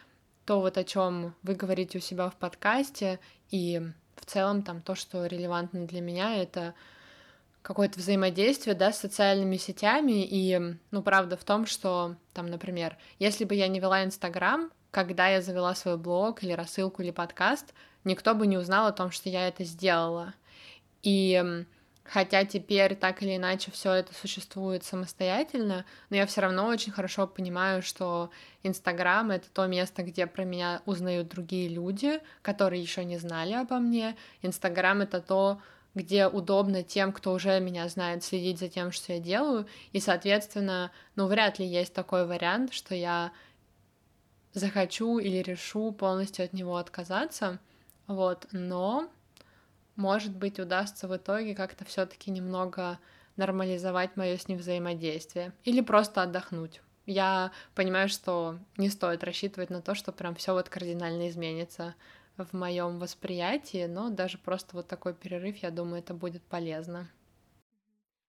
то 0.46 0.60
вот 0.60 0.78
о 0.78 0.84
чем 0.84 1.34
вы 1.42 1.54
говорите 1.54 1.98
у 1.98 2.00
себя 2.00 2.30
в 2.30 2.36
подкасте, 2.36 3.18
и 3.50 3.82
в 4.14 4.24
целом 4.24 4.62
там 4.62 4.80
то, 4.80 4.94
что 4.94 5.26
релевантно 5.26 5.86
для 5.86 6.00
меня, 6.00 6.36
это 6.36 6.74
какое-то 7.66 7.98
взаимодействие, 7.98 8.76
да, 8.76 8.92
с 8.92 9.00
социальными 9.00 9.56
сетями, 9.56 10.24
и, 10.24 10.76
ну, 10.92 11.02
правда 11.02 11.36
в 11.36 11.42
том, 11.42 11.66
что, 11.66 12.14
там, 12.32 12.46
например, 12.46 12.96
если 13.18 13.44
бы 13.44 13.56
я 13.56 13.66
не 13.66 13.80
вела 13.80 14.04
Инстаграм, 14.04 14.70
когда 14.92 15.26
я 15.26 15.42
завела 15.42 15.74
свой 15.74 15.96
блог 15.96 16.44
или 16.44 16.52
рассылку 16.52 17.02
или 17.02 17.10
подкаст, 17.10 17.74
никто 18.04 18.36
бы 18.36 18.46
не 18.46 18.56
узнал 18.56 18.86
о 18.86 18.92
том, 18.92 19.10
что 19.10 19.28
я 19.28 19.48
это 19.48 19.64
сделала. 19.64 20.32
И 21.02 21.64
Хотя 22.08 22.44
теперь 22.44 22.94
так 22.94 23.22
или 23.22 23.36
иначе 23.36 23.72
все 23.72 23.92
это 23.92 24.14
существует 24.14 24.84
самостоятельно, 24.84 25.84
но 26.08 26.16
я 26.16 26.26
все 26.26 26.40
равно 26.40 26.68
очень 26.68 26.92
хорошо 26.92 27.26
понимаю, 27.26 27.82
что 27.82 28.30
Инстаграм 28.62 29.30
это 29.32 29.50
то 29.52 29.66
место, 29.66 30.04
где 30.04 30.26
про 30.26 30.44
меня 30.44 30.82
узнают 30.86 31.28
другие 31.28 31.68
люди, 31.68 32.20
которые 32.42 32.80
еще 32.80 33.04
не 33.04 33.18
знали 33.18 33.54
обо 33.54 33.78
мне. 33.78 34.16
Инстаграм 34.42 35.00
это 35.00 35.20
то, 35.20 35.60
где 35.96 36.28
удобно 36.28 36.84
тем, 36.84 37.10
кто 37.10 37.32
уже 37.32 37.58
меня 37.58 37.88
знает, 37.88 38.22
следить 38.22 38.60
за 38.60 38.68
тем, 38.68 38.92
что 38.92 39.14
я 39.14 39.18
делаю. 39.18 39.66
И, 39.92 39.98
соответственно, 39.98 40.92
ну, 41.16 41.26
вряд 41.26 41.58
ли 41.58 41.66
есть 41.66 41.94
такой 41.94 42.26
вариант, 42.26 42.72
что 42.74 42.94
я 42.94 43.32
захочу 44.52 45.18
или 45.18 45.38
решу 45.38 45.92
полностью 45.92 46.44
от 46.44 46.52
него 46.52 46.76
отказаться. 46.76 47.58
Вот, 48.06 48.46
но 48.52 49.08
может 49.96 50.36
быть, 50.36 50.60
удастся 50.60 51.08
в 51.08 51.16
итоге 51.16 51.54
как-то 51.54 51.86
все-таки 51.86 52.30
немного 52.30 52.98
нормализовать 53.36 54.16
мое 54.16 54.36
с 54.36 54.48
ним 54.48 54.58
взаимодействие 54.58 55.52
или 55.64 55.80
просто 55.80 56.22
отдохнуть. 56.22 56.82
Я 57.06 57.52
понимаю, 57.74 58.08
что 58.10 58.58
не 58.76 58.90
стоит 58.90 59.24
рассчитывать 59.24 59.70
на 59.70 59.80
то, 59.80 59.94
что 59.94 60.12
прям 60.12 60.34
все 60.34 60.52
вот 60.52 60.68
кардинально 60.68 61.28
изменится 61.28 61.94
в 62.36 62.52
моем 62.52 62.98
восприятии, 62.98 63.86
но 63.86 64.10
даже 64.10 64.38
просто 64.38 64.76
вот 64.76 64.88
такой 64.88 65.14
перерыв, 65.14 65.56
я 65.58 65.70
думаю, 65.70 66.00
это 66.00 66.14
будет 66.14 66.42
полезно. 66.42 67.10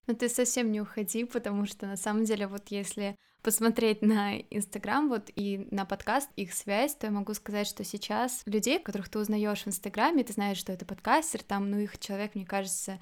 Но 0.07 0.13
ты 0.13 0.29
совсем 0.29 0.71
не 0.71 0.81
уходи, 0.81 1.25
потому 1.25 1.65
что 1.65 1.85
на 1.85 1.97
самом 1.97 2.23
деле 2.23 2.47
вот 2.47 2.69
если 2.69 3.15
посмотреть 3.41 4.01
на 4.01 4.39
Инстаграм 4.49 5.09
вот 5.09 5.29
и 5.35 5.67
на 5.71 5.85
подкаст, 5.85 6.29
их 6.35 6.53
связь, 6.53 6.95
то 6.95 7.07
я 7.07 7.11
могу 7.11 7.33
сказать, 7.33 7.67
что 7.67 7.83
сейчас 7.83 8.41
людей, 8.45 8.79
которых 8.79 9.09
ты 9.09 9.19
узнаешь 9.19 9.63
в 9.63 9.67
Инстаграме, 9.67 10.23
ты 10.23 10.33
знаешь, 10.33 10.57
что 10.57 10.71
это 10.71 10.85
подкастер, 10.85 11.43
там, 11.43 11.69
ну, 11.69 11.77
их 11.77 11.97
человек, 11.99 12.35
мне 12.35 12.45
кажется, 12.45 12.99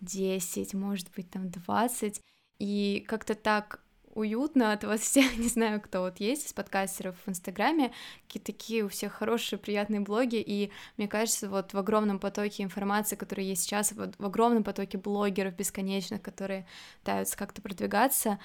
10, 0.00 0.74
может 0.74 1.12
быть, 1.14 1.30
там 1.30 1.50
20, 1.50 2.20
и 2.58 3.04
как-то 3.06 3.34
так 3.34 3.83
уютно 4.14 4.72
от 4.72 4.84
вас 4.84 5.00
всех, 5.00 5.36
не 5.38 5.48
знаю, 5.48 5.80
кто 5.80 6.00
вот 6.00 6.18
есть 6.18 6.46
из 6.46 6.52
подкастеров 6.52 7.16
в 7.24 7.28
Инстаграме, 7.28 7.92
какие 8.26 8.42
такие 8.42 8.84
у 8.84 8.88
всех 8.88 9.12
хорошие, 9.12 9.58
приятные 9.58 10.00
блоги, 10.00 10.36
и 10.36 10.70
мне 10.96 11.08
кажется, 11.08 11.48
вот 11.48 11.72
в 11.72 11.78
огромном 11.78 12.18
потоке 12.18 12.62
информации, 12.62 13.16
который 13.16 13.44
есть 13.44 13.62
сейчас, 13.62 13.92
вот 13.92 14.14
в 14.18 14.24
огромном 14.24 14.64
потоке 14.64 14.98
блогеров 14.98 15.54
бесконечных, 15.54 16.22
которые 16.22 16.66
пытаются 17.00 17.36
как-то 17.36 17.60
продвигаться, 17.60 18.38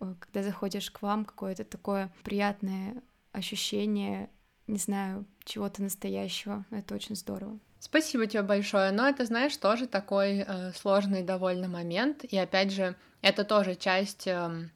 э, 0.00 0.14
когда 0.20 0.42
заходишь 0.42 0.90
к 0.90 1.02
вам, 1.02 1.24
какое-то 1.24 1.64
такое 1.64 2.12
приятное 2.22 3.02
ощущение, 3.32 4.30
не 4.66 4.78
знаю, 4.78 5.26
чего-то 5.44 5.82
настоящего, 5.82 6.64
это 6.70 6.94
очень 6.94 7.16
здорово. 7.16 7.58
Спасибо 7.80 8.26
тебе 8.26 8.42
большое. 8.42 8.90
Но 8.90 9.08
это, 9.08 9.24
знаешь, 9.24 9.56
тоже 9.56 9.86
такой 9.86 10.44
э, 10.46 10.72
сложный 10.72 11.22
довольно 11.22 11.68
момент. 11.68 12.24
И 12.24 12.36
опять 12.36 12.72
же, 12.72 12.96
это 13.22 13.44
тоже 13.44 13.76
часть 13.76 14.26
э, 14.26 14.68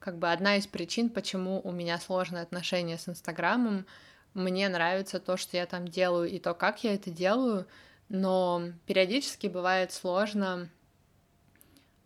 как 0.00 0.18
бы 0.18 0.32
одна 0.32 0.56
из 0.56 0.66
причин, 0.66 1.10
почему 1.10 1.60
у 1.62 1.70
меня 1.70 1.98
сложные 1.98 2.42
отношения 2.42 2.98
с 2.98 3.08
Инстаграмом. 3.08 3.86
Мне 4.32 4.68
нравится 4.68 5.20
то, 5.20 5.36
что 5.36 5.56
я 5.56 5.66
там 5.66 5.86
делаю, 5.86 6.28
и 6.28 6.38
то, 6.38 6.54
как 6.54 6.82
я 6.82 6.94
это 6.94 7.10
делаю, 7.10 7.66
но 8.08 8.62
периодически 8.86 9.46
бывает 9.46 9.92
сложно 9.92 10.68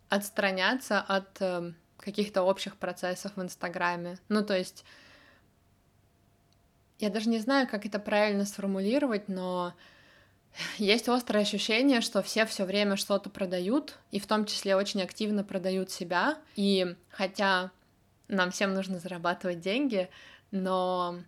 отстраняться 0.09 0.99
от 0.99 1.41
э, 1.41 1.73
каких-то 1.97 2.43
общих 2.43 2.77
процессов 2.77 3.31
в 3.35 3.41
Инстаграме. 3.41 4.19
Ну, 4.27 4.43
то 4.43 4.57
есть, 4.57 4.83
я 6.99 7.09
даже 7.09 7.29
не 7.29 7.39
знаю, 7.39 7.67
как 7.67 7.85
это 7.85 7.99
правильно 7.99 8.45
сформулировать, 8.45 9.29
но 9.29 9.73
есть 10.77 11.07
острое 11.07 11.43
ощущение, 11.43 12.01
что 12.01 12.21
все 12.21 12.45
все 12.45 12.65
время 12.65 12.97
что-то 12.97 13.29
продают, 13.29 13.97
и 14.11 14.19
в 14.19 14.27
том 14.27 14.45
числе 14.45 14.75
очень 14.75 15.01
активно 15.01 15.43
продают 15.43 15.91
себя. 15.91 16.37
И 16.55 16.95
хотя 17.09 17.71
нам 18.27 18.51
всем 18.51 18.73
нужно 18.73 18.99
зарабатывать 18.99 19.59
деньги, 19.59 20.09
но 20.51 21.19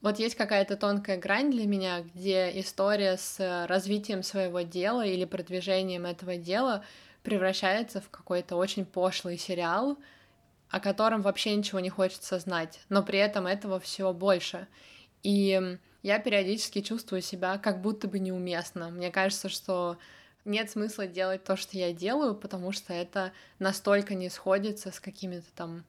вот 0.00 0.18
есть 0.18 0.34
какая-то 0.34 0.76
тонкая 0.76 1.18
грань 1.18 1.50
для 1.50 1.66
меня, 1.66 2.00
где 2.00 2.58
история 2.58 3.16
с 3.16 3.66
развитием 3.66 4.22
своего 4.22 4.62
дела 4.62 5.04
или 5.04 5.24
продвижением 5.24 6.06
этого 6.06 6.36
дела 6.36 6.84
превращается 7.22 8.00
в 8.00 8.08
какой-то 8.08 8.56
очень 8.56 8.86
пошлый 8.86 9.36
сериал, 9.36 9.98
о 10.70 10.80
котором 10.80 11.20
вообще 11.20 11.54
ничего 11.54 11.80
не 11.80 11.90
хочется 11.90 12.38
знать, 12.38 12.80
но 12.88 13.02
при 13.02 13.18
этом 13.18 13.46
этого 13.46 13.78
всего 13.78 14.14
больше. 14.14 14.68
И 15.22 15.78
я 16.02 16.18
периодически 16.18 16.80
чувствую 16.80 17.20
себя 17.20 17.58
как 17.58 17.82
будто 17.82 18.08
бы 18.08 18.18
неуместно. 18.18 18.88
Мне 18.88 19.10
кажется, 19.10 19.50
что 19.50 19.98
нет 20.44 20.70
смысла 20.70 21.06
делать 21.06 21.44
то, 21.44 21.56
что 21.56 21.76
я 21.76 21.92
делаю, 21.92 22.34
потому 22.34 22.72
что 22.72 22.92
это 22.92 23.32
настолько 23.58 24.14
не 24.14 24.28
сходится 24.28 24.90
с 24.90 25.00
какими-то 25.00 25.46
там 25.54 25.84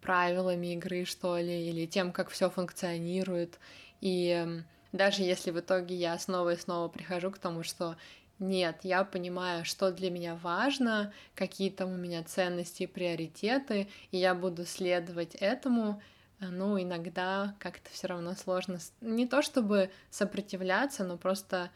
правилами 0.00 0.74
игры, 0.74 1.04
что 1.04 1.36
ли, 1.38 1.68
или 1.68 1.86
тем, 1.86 2.12
как 2.12 2.30
все 2.30 2.50
функционирует. 2.50 3.58
И 4.00 4.62
даже 4.92 5.22
если 5.22 5.50
в 5.50 5.60
итоге 5.60 5.94
я 5.94 6.18
снова 6.18 6.54
и 6.54 6.56
снова 6.56 6.88
прихожу 6.88 7.30
к 7.30 7.38
тому, 7.38 7.62
что 7.62 7.96
нет, 8.38 8.80
я 8.84 9.04
понимаю, 9.04 9.66
что 9.66 9.92
для 9.92 10.10
меня 10.10 10.34
важно, 10.34 11.12
какие 11.34 11.68
там 11.68 11.92
у 11.92 11.96
меня 11.96 12.24
ценности 12.24 12.84
и 12.84 12.86
приоритеты, 12.86 13.88
и 14.10 14.16
я 14.16 14.34
буду 14.34 14.64
следовать 14.64 15.34
этому, 15.34 16.00
ну, 16.40 16.80
иногда 16.80 17.54
как-то 17.58 17.90
все 17.90 18.06
равно 18.06 18.34
сложно, 18.34 18.78
не 19.02 19.26
то 19.26 19.42
чтобы 19.42 19.90
сопротивляться, 20.08 21.04
но 21.04 21.18
просто 21.18 21.70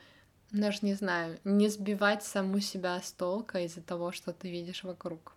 даже 0.61 0.79
не 0.83 0.95
знаю, 0.95 1.39
не 1.45 1.69
сбивать 1.69 2.23
саму 2.23 2.61
себя 2.61 3.01
с 3.01 3.13
толка 3.13 3.61
из-за 3.61 3.83
того, 3.83 4.13
что 4.13 4.33
ты 4.33 4.51
видишь 4.51 4.85
вокруг. 4.85 5.33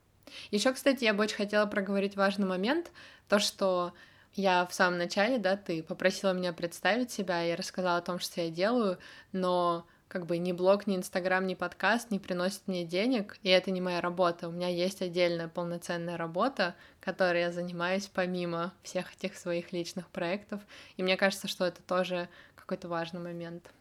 Еще, 0.51 0.71
кстати, 0.73 1.03
я 1.03 1.13
бы 1.13 1.23
очень 1.23 1.37
хотела 1.37 1.65
проговорить 1.65 2.15
важный 2.15 2.45
момент, 2.45 2.91
то, 3.27 3.39
что 3.39 3.93
я 4.33 4.65
в 4.65 4.73
самом 4.73 4.99
начале, 4.99 5.37
да, 5.37 5.57
ты 5.57 5.81
попросила 5.81 6.33
меня 6.33 6.53
представить 6.53 7.11
себя, 7.11 7.41
я 7.41 7.55
рассказала 7.55 7.97
о 7.97 8.01
том, 8.01 8.19
что 8.19 8.41
я 8.41 8.51
делаю, 8.51 8.99
но 9.31 9.87
как 10.07 10.25
бы 10.25 10.37
ни 10.37 10.51
блог, 10.51 10.87
ни 10.87 10.95
инстаграм, 10.95 11.45
ни 11.45 11.55
подкаст 11.55 12.11
не 12.11 12.19
приносят 12.19 12.61
мне 12.67 12.85
денег, 12.85 13.37
и 13.41 13.49
это 13.49 13.71
не 13.71 13.81
моя 13.81 13.99
работа. 13.99 14.47
У 14.47 14.51
меня 14.51 14.69
есть 14.69 15.01
отдельная 15.01 15.47
полноценная 15.47 16.17
работа, 16.17 16.75
которой 17.01 17.41
я 17.41 17.51
занимаюсь 17.51 18.07
помимо 18.07 18.73
всех 18.83 19.13
этих 19.15 19.35
своих 19.37 19.73
личных 19.73 20.09
проектов, 20.09 20.61
и 20.95 21.03
мне 21.03 21.17
кажется, 21.17 21.47
что 21.47 21.65
это 21.65 21.81
тоже 21.81 22.29
какой-то 22.55 22.87
важный 22.87 23.19
момент. 23.19 23.71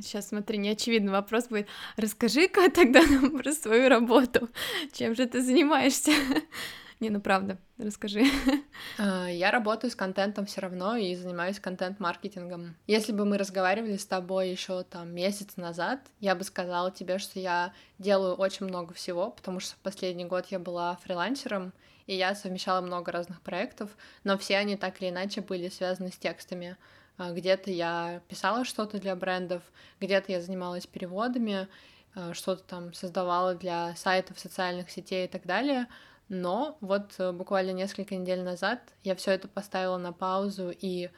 Сейчас, 0.00 0.28
смотри, 0.28 0.56
неочевидный 0.56 1.12
вопрос 1.12 1.48
будет. 1.48 1.68
Расскажи-ка 1.96 2.70
тогда 2.74 3.02
нам 3.02 3.38
про 3.38 3.52
свою 3.52 3.88
работу. 3.88 4.48
Чем 4.92 5.14
же 5.14 5.26
ты 5.26 5.42
занимаешься? 5.42 6.12
Не, 7.00 7.10
ну 7.10 7.20
правда, 7.20 7.58
расскажи. 7.78 8.24
А, 8.98 9.26
я 9.26 9.50
работаю 9.50 9.90
с 9.90 9.96
контентом 9.96 10.46
все 10.46 10.60
равно 10.60 10.96
и 10.96 11.14
занимаюсь 11.14 11.60
контент-маркетингом. 11.60 12.76
Если 12.86 13.12
бы 13.12 13.24
мы 13.24 13.38
разговаривали 13.38 13.96
с 13.96 14.06
тобой 14.06 14.50
еще 14.50 14.82
там 14.84 15.14
месяц 15.14 15.56
назад, 15.56 16.00
я 16.20 16.34
бы 16.34 16.44
сказала 16.44 16.90
тебе, 16.90 17.18
что 17.18 17.38
я 17.38 17.72
делаю 17.98 18.34
очень 18.34 18.66
много 18.66 18.94
всего, 18.94 19.30
потому 19.30 19.60
что 19.60 19.74
в 19.74 19.78
последний 19.78 20.24
год 20.24 20.46
я 20.50 20.58
была 20.58 20.96
фрилансером, 20.96 21.72
и 22.06 22.14
я 22.14 22.34
совмещала 22.34 22.80
много 22.80 23.12
разных 23.12 23.40
проектов, 23.42 23.90
но 24.24 24.38
все 24.38 24.56
они 24.56 24.76
так 24.76 25.00
или 25.02 25.10
иначе 25.10 25.40
были 25.40 25.68
связаны 25.68 26.10
с 26.10 26.16
текстами. 26.16 26.76
А, 27.18 27.32
где-то 27.32 27.70
я 27.70 28.22
писала 28.28 28.64
что-то 28.64 28.98
для 28.98 29.14
брендов, 29.16 29.62
где-то 30.00 30.32
я 30.32 30.40
занималась 30.40 30.86
переводами, 30.86 31.68
а, 32.14 32.34
что-то 32.34 32.62
там 32.64 32.92
создавала 32.94 33.54
для 33.54 33.94
сайтов, 33.96 34.38
социальных 34.38 34.90
сетей 34.90 35.26
и 35.26 35.28
так 35.28 35.44
далее. 35.44 35.86
Но 36.28 36.78
вот 36.80 37.14
э, 37.18 37.30
буквально 37.32 37.72
несколько 37.72 38.16
недель 38.16 38.42
назад 38.42 38.80
я 39.02 39.14
все 39.14 39.32
это 39.32 39.48
поставила 39.48 39.98
на 39.98 40.12
паузу 40.12 40.70
и 40.70 41.10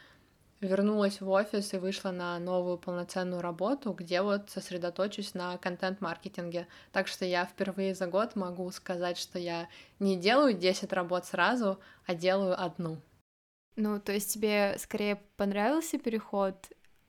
вернулась 0.61 1.21
в 1.21 1.29
офис 1.29 1.73
и 1.75 1.79
вышла 1.79 2.11
на 2.11 2.39
новую 2.39 2.79
полноценную 2.79 3.41
работу, 3.43 3.93
где 3.93 4.23
вот 4.23 4.51
сосредоточусь 4.51 5.35
на 5.35 5.57
контент-маркетинге. 5.59 6.67
Так 6.91 7.07
что 7.07 7.25
я 7.25 7.45
впервые 7.45 7.95
за 7.95 8.07
год 8.07 8.35
могу 8.35 8.71
сказать, 8.71 9.19
что 9.19 9.39
я 9.39 9.69
не 10.01 10.17
делаю 10.17 10.55
10 10.55 10.93
работ 10.93 11.27
сразу, 11.27 11.79
а 12.07 12.15
делаю 12.15 12.61
одну. 12.61 12.99
Ну, 13.77 14.01
то 14.01 14.13
есть 14.13 14.33
тебе 14.33 14.77
скорее 14.79 15.21
понравился 15.37 15.99
переход 15.99 16.57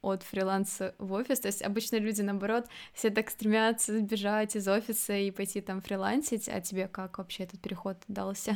от 0.01 0.23
фриланса 0.23 0.93
в 0.97 1.13
офис. 1.13 1.39
То 1.39 1.47
есть 1.47 1.63
обычно 1.63 1.97
люди, 1.97 2.21
наоборот, 2.21 2.65
все 2.93 3.09
так 3.09 3.29
стремятся 3.29 3.97
сбежать 3.97 4.55
из 4.55 4.67
офиса 4.67 5.13
и 5.13 5.31
пойти 5.31 5.61
там 5.61 5.81
фрилансить, 5.81 6.47
а 6.47 6.61
тебе 6.61 6.87
как 6.87 7.17
вообще 7.17 7.43
этот 7.43 7.59
переход 7.59 7.97
дался? 8.07 8.55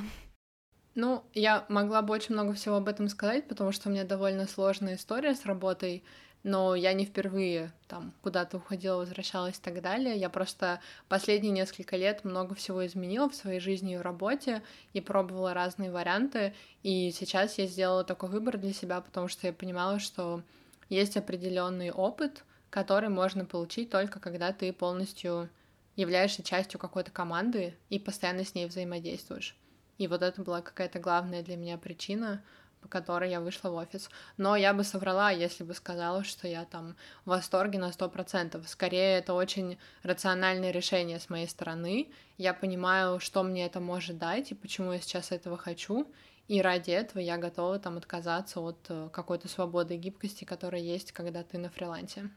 Ну, 0.95 1.23
я 1.33 1.65
могла 1.69 2.01
бы 2.01 2.13
очень 2.13 2.33
много 2.33 2.53
всего 2.53 2.75
об 2.75 2.87
этом 2.87 3.07
сказать, 3.07 3.47
потому 3.47 3.71
что 3.71 3.89
у 3.89 3.91
меня 3.91 4.03
довольно 4.03 4.47
сложная 4.47 4.95
история 4.95 5.33
с 5.33 5.45
работой 5.45 6.03
но 6.43 6.75
я 6.75 6.93
не 6.93 7.05
впервые 7.05 7.71
там 7.87 8.13
куда-то 8.21 8.57
уходила, 8.57 8.97
возвращалась 8.97 9.57
и 9.57 9.61
так 9.61 9.81
далее. 9.81 10.15
Я 10.15 10.29
просто 10.29 10.79
последние 11.07 11.51
несколько 11.51 11.97
лет 11.97 12.23
много 12.23 12.55
всего 12.55 12.85
изменила 12.85 13.29
в 13.29 13.35
своей 13.35 13.59
жизни 13.59 13.93
и 13.93 13.97
в 13.97 14.01
работе, 14.01 14.61
и 14.93 15.01
пробовала 15.01 15.53
разные 15.53 15.91
варианты, 15.91 16.53
и 16.83 17.11
сейчас 17.11 17.57
я 17.57 17.67
сделала 17.67 18.03
такой 18.03 18.29
выбор 18.29 18.57
для 18.57 18.73
себя, 18.73 19.01
потому 19.01 19.27
что 19.27 19.47
я 19.47 19.53
понимала, 19.53 19.99
что 19.99 20.41
есть 20.87 21.17
определенный 21.17 21.91
опыт, 21.91 22.43
который 22.69 23.09
можно 23.09 23.45
получить 23.45 23.89
только 23.89 24.19
когда 24.19 24.53
ты 24.53 24.71
полностью 24.71 25.49
являешься 25.95 26.43
частью 26.43 26.79
какой-то 26.79 27.11
команды 27.11 27.75
и 27.89 27.99
постоянно 27.99 28.45
с 28.45 28.55
ней 28.55 28.67
взаимодействуешь. 28.67 29.55
И 29.97 30.07
вот 30.07 30.21
это 30.21 30.41
была 30.41 30.61
какая-то 30.61 30.99
главная 30.99 31.43
для 31.43 31.57
меня 31.57 31.77
причина, 31.77 32.41
по 32.81 32.87
которой 32.87 33.29
я 33.29 33.41
вышла 33.41 33.69
в 33.69 33.75
офис. 33.75 34.09
Но 34.37 34.55
я 34.55 34.73
бы 34.73 34.83
соврала, 34.83 35.31
если 35.31 35.63
бы 35.63 35.73
сказала, 35.73 36.23
что 36.23 36.47
я 36.47 36.65
там 36.65 36.95
в 37.25 37.29
восторге 37.29 37.79
на 37.79 37.91
сто 37.91 38.09
процентов. 38.09 38.67
Скорее, 38.67 39.17
это 39.17 39.33
очень 39.33 39.77
рациональное 40.03 40.71
решение 40.71 41.19
с 41.19 41.29
моей 41.29 41.47
стороны. 41.47 42.09
Я 42.37 42.53
понимаю, 42.53 43.19
что 43.19 43.43
мне 43.43 43.65
это 43.65 43.79
может 43.79 44.17
дать 44.17 44.51
и 44.51 44.55
почему 44.55 44.93
я 44.93 44.99
сейчас 44.99 45.31
этого 45.31 45.57
хочу. 45.57 46.07
И 46.47 46.61
ради 46.61 46.91
этого 46.91 47.21
я 47.21 47.37
готова 47.37 47.77
там 47.77 47.97
отказаться 47.97 48.59
от 48.59 48.79
э, 48.89 49.09
какой-то 49.13 49.47
свободы 49.47 49.93
и 49.93 49.97
гибкости, 49.97 50.45
которая 50.45 50.81
есть, 50.81 51.11
когда 51.11 51.43
ты 51.43 51.59
на 51.59 51.69
фрилансе. 51.69 52.31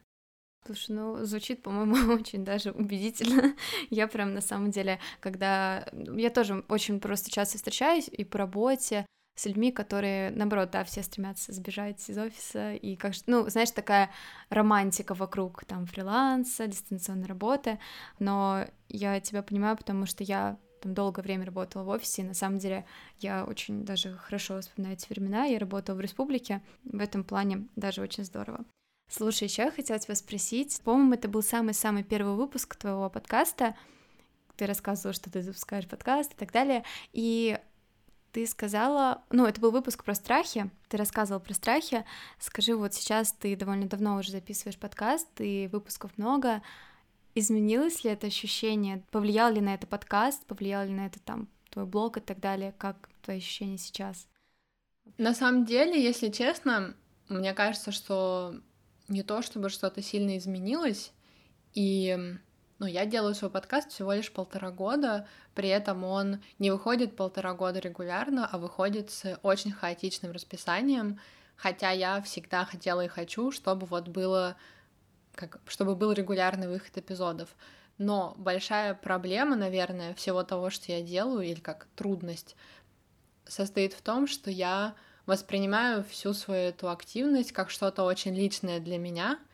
Слушай, 0.64 0.90
ну 0.90 1.25
звучит, 1.25 1.62
по-моему, 1.62 2.12
очень 2.14 2.44
даже 2.44 2.70
убедительно. 2.70 3.54
Я 3.90 4.06
прям 4.06 4.34
на 4.34 4.40
самом 4.40 4.70
деле, 4.70 5.00
когда 5.20 5.87
я 5.92 6.30
тоже 6.30 6.64
очень 6.68 7.00
просто 7.00 7.30
часто 7.30 7.56
встречаюсь 7.56 8.08
и 8.08 8.25
по 8.25 8.38
работе, 8.38 9.06
с 9.34 9.46
людьми, 9.46 9.72
которые, 9.72 10.30
наоборот, 10.30 10.70
да, 10.70 10.84
все 10.84 11.02
стремятся 11.02 11.52
сбежать 11.52 12.08
из 12.08 12.18
офиса, 12.18 12.74
и 12.74 12.96
как 12.96 13.14
ну, 13.26 13.48
знаешь, 13.48 13.70
такая 13.70 14.10
романтика 14.50 15.14
вокруг 15.14 15.64
там 15.64 15.86
фриланса, 15.86 16.66
дистанционной 16.66 17.26
работы, 17.26 17.78
но 18.18 18.66
я 18.88 19.20
тебя 19.20 19.42
понимаю, 19.42 19.76
потому 19.76 20.06
что 20.06 20.22
я 20.22 20.58
там 20.82 20.94
долгое 20.94 21.22
время 21.22 21.46
работала 21.46 21.84
в 21.84 21.88
офисе, 21.88 22.22
и 22.22 22.26
на 22.26 22.34
самом 22.34 22.58
деле 22.58 22.84
я 23.20 23.44
очень 23.44 23.84
даже 23.84 24.12
хорошо 24.16 24.60
вспоминаю 24.60 24.96
эти 24.96 25.08
времена, 25.08 25.44
я 25.44 25.58
работала 25.58 25.96
в 25.96 26.00
республике, 26.00 26.60
в 26.84 27.00
этом 27.00 27.24
плане 27.24 27.68
даже 27.76 28.02
очень 28.02 28.24
здорово. 28.24 28.64
Слушай, 29.08 29.44
еще 29.44 29.62
я 29.62 29.70
хотела 29.70 29.98
тебя 29.98 30.14
спросить, 30.14 30.80
по-моему, 30.82 31.14
это 31.14 31.28
был 31.28 31.42
самый-самый 31.42 32.02
первый 32.02 32.34
выпуск 32.34 32.76
твоего 32.76 33.08
подкаста, 33.08 33.76
ты 34.56 34.66
рассказывала, 34.66 35.12
что 35.12 35.30
ты 35.30 35.42
запускаешь 35.42 35.86
подкаст 35.86 36.32
и 36.32 36.36
так 36.36 36.52
далее, 36.52 36.84
и 37.12 37.58
ты 38.32 38.46
сказала, 38.46 39.22
ну, 39.30 39.46
это 39.46 39.60
был 39.60 39.70
выпуск 39.70 40.04
про 40.04 40.14
страхи, 40.14 40.70
ты 40.88 40.96
рассказывал 40.96 41.40
про 41.40 41.54
страхи. 41.54 42.04
Скажи, 42.38 42.74
вот 42.74 42.94
сейчас 42.94 43.32
ты 43.32 43.54
довольно 43.56 43.86
давно 43.86 44.16
уже 44.16 44.32
записываешь 44.32 44.78
подкаст, 44.78 45.28
и 45.38 45.68
выпусков 45.70 46.16
много. 46.16 46.62
Изменилось 47.34 48.04
ли 48.04 48.10
это 48.10 48.26
ощущение? 48.26 49.04
Повлиял 49.10 49.52
ли 49.52 49.60
на 49.60 49.74
это 49.74 49.86
подкаст? 49.86 50.44
Повлиял 50.46 50.84
ли 50.86 50.92
на 50.92 51.06
это 51.06 51.20
там 51.20 51.48
твой 51.70 51.86
блог 51.86 52.16
и 52.16 52.20
так 52.20 52.40
далее? 52.40 52.74
Как 52.76 53.08
твои 53.22 53.38
ощущения 53.38 53.78
сейчас? 53.78 54.26
На 55.18 55.34
самом 55.34 55.64
деле, 55.64 56.02
если 56.02 56.28
честно, 56.28 56.94
мне 57.28 57.52
кажется, 57.52 57.92
что 57.92 58.54
не 59.08 59.22
то 59.22 59.42
чтобы 59.42 59.68
что-то 59.68 60.00
сильно 60.02 60.38
изменилось, 60.38 61.12
и 61.74 62.36
ну, 62.82 62.88
я 62.88 63.06
делаю 63.06 63.36
свой 63.36 63.48
подкаст 63.48 63.92
всего 63.92 64.12
лишь 64.12 64.32
полтора 64.32 64.72
года, 64.72 65.28
при 65.54 65.68
этом 65.68 66.02
он 66.02 66.42
не 66.58 66.72
выходит 66.72 67.14
полтора 67.14 67.54
года 67.54 67.78
регулярно, 67.78 68.44
а 68.50 68.58
выходит 68.58 69.08
с 69.12 69.38
очень 69.44 69.70
хаотичным 69.70 70.32
расписанием, 70.32 71.20
хотя 71.54 71.92
я 71.92 72.20
всегда 72.22 72.64
хотела 72.64 73.04
и 73.04 73.08
хочу, 73.08 73.52
чтобы 73.52 73.86
вот 73.86 74.08
было, 74.08 74.56
как, 75.36 75.60
чтобы 75.66 75.94
был 75.94 76.10
регулярный 76.10 76.66
выход 76.66 76.98
эпизодов. 76.98 77.50
Но 77.98 78.34
большая 78.36 78.94
проблема, 78.94 79.54
наверное, 79.54 80.12
всего 80.14 80.42
того, 80.42 80.68
что 80.70 80.90
я 80.90 81.02
делаю, 81.02 81.46
или 81.46 81.60
как 81.60 81.86
трудность, 81.94 82.56
состоит 83.46 83.92
в 83.92 84.02
том, 84.02 84.26
что 84.26 84.50
я 84.50 84.96
воспринимаю 85.26 86.02
всю 86.02 86.34
свою 86.34 86.70
эту 86.70 86.90
активность 86.90 87.52
как 87.52 87.70
что-то 87.70 88.02
очень 88.02 88.34
личное 88.34 88.80
для 88.80 88.98
меня— 88.98 89.38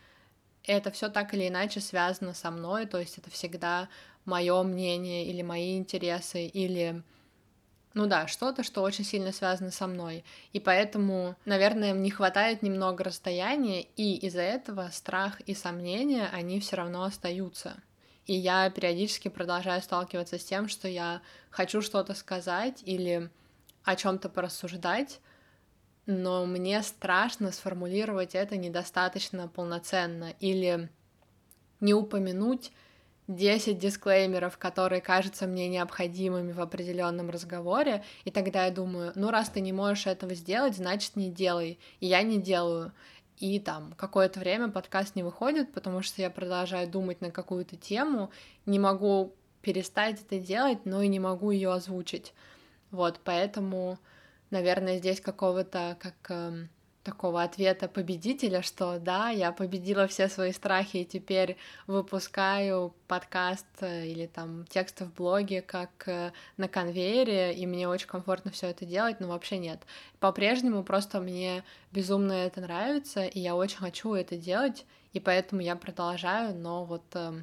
это 0.65 0.91
все 0.91 1.09
так 1.09 1.35
или 1.35 1.49
иначе 1.49 1.81
связано 1.81 2.35
со 2.35 2.51
мной, 2.51 2.87
то 2.87 2.99
есть 2.99 3.19
это 3.19 3.31
всегда 3.31 3.89
мое 4.25 4.63
мнение 4.63 5.27
или 5.27 5.43
мои 5.43 5.79
интересы, 5.79 6.47
или 6.47 7.03
ну 7.95 8.07
да, 8.07 8.29
что-то, 8.29 8.63
что 8.63 8.83
очень 8.83 9.05
сильно 9.05 9.33
связано 9.33 9.71
со 9.71 9.87
мной. 9.87 10.25
И 10.53 10.61
поэтому, 10.61 11.35
наверное, 11.45 11.93
не 11.93 12.11
хватает 12.11 12.63
немного 12.63 13.03
расстояния, 13.03 13.83
и 13.97 14.15
из-за 14.27 14.43
этого 14.43 14.91
страх 14.93 15.41
и 15.41 15.55
сомнения, 15.55 16.29
они 16.33 16.61
все 16.61 16.77
равно 16.77 17.03
остаются. 17.03 17.77
И 18.27 18.35
я 18.35 18.69
периодически 18.71 19.29
продолжаю 19.29 19.83
сталкиваться 19.83 20.39
с 20.39 20.45
тем, 20.45 20.69
что 20.69 20.87
я 20.87 21.23
хочу 21.51 21.81
что-то 21.81 22.15
сказать 22.15 22.83
или 22.85 23.31
о 23.85 23.97
чем-то 23.97 24.29
порассуждать, 24.29 25.19
но 26.09 26.47
мне 26.47 26.83
страшно 26.83 27.53
сформулировать 27.53 28.35
это 28.35 28.57
недостаточно 28.57 29.47
полноценно 29.47 30.33
или 30.41 30.89
не 31.81 31.93
упомянуть 31.93 32.73
10 33.29 33.79
дисклеймеров, 33.79 34.57
которые 34.57 35.03
кажутся 35.03 35.47
мне 35.47 35.69
необходимыми 35.69 36.53
в 36.53 36.63
определенном 36.63 37.29
разговоре, 37.29 38.03
и 38.25 38.31
тогда 38.31 38.65
я 38.65 38.71
думаю, 38.71 39.13
ну 39.17 39.31
раз 39.31 39.51
ты 39.51 39.61
не 39.61 39.75
можешь 39.75 40.07
этого 40.07 40.35
сделать, 40.35 40.77
значит 40.77 41.15
не 41.15 41.31
делай, 41.31 41.79
и 42.01 42.07
я 42.07 42.23
не 42.23 42.41
делаю. 42.41 42.93
И 43.37 43.61
там 43.61 43.93
какое-то 43.99 44.41
время 44.41 44.71
подкаст 44.71 45.15
не 45.15 45.23
выходит, 45.23 45.71
потому 45.75 46.01
что 46.01 46.23
я 46.23 46.31
продолжаю 46.31 46.89
думать 46.89 47.21
на 47.21 47.31
какую-то 47.31 47.77
тему, 47.77 48.31
не 48.65 48.79
могу 48.79 49.35
перестать 49.61 50.23
это 50.23 50.39
делать, 50.39 50.87
но 50.87 51.03
и 51.03 51.09
не 51.09 51.21
могу 51.21 51.51
ее 51.51 51.71
озвучить. 51.71 52.33
Вот, 52.91 53.21
поэтому 53.23 53.99
наверное, 54.51 54.99
здесь 54.99 55.21
какого-то 55.21 55.97
как 56.01 56.15
э, 56.31 56.67
такого 57.09 57.43
ответа 57.43 57.89
победителя, 57.89 58.61
что 58.61 58.99
да, 58.99 59.31
я 59.31 59.51
победила 59.53 60.07
все 60.07 60.29
свои 60.29 60.53
страхи 60.53 60.99
и 60.99 61.05
теперь 61.07 61.57
выпускаю 61.87 62.95
подкаст 63.07 63.67
э, 63.81 64.07
или 64.07 64.27
там 64.27 64.67
текст 64.67 65.01
в 65.01 65.15
блоге 65.15 65.63
как 65.63 66.07
э, 66.07 66.33
на 66.59 66.69
конвейере, 66.69 67.55
и 67.55 67.67
мне 67.67 67.89
очень 67.89 68.09
комфортно 68.09 68.51
все 68.51 68.67
это 68.69 68.85
делать, 68.85 69.21
но 69.21 69.29
вообще 69.29 69.57
нет. 69.59 69.81
По-прежнему 70.21 70.83
просто 70.85 71.21
мне 71.21 71.65
безумно 71.93 72.33
это 72.33 72.61
нравится, 72.61 73.25
и 73.25 73.41
я 73.41 73.57
очень 73.57 73.79
хочу 73.79 74.13
это 74.13 74.37
делать, 74.37 74.85
и 75.15 75.21
поэтому 75.21 75.63
я 75.63 75.77
продолжаю, 75.77 76.55
но 76.55 76.85
вот 76.85 77.05
э, 77.15 77.43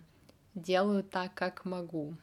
делаю 0.54 1.04
так, 1.04 1.34
как 1.34 1.66
могу. 1.66 2.16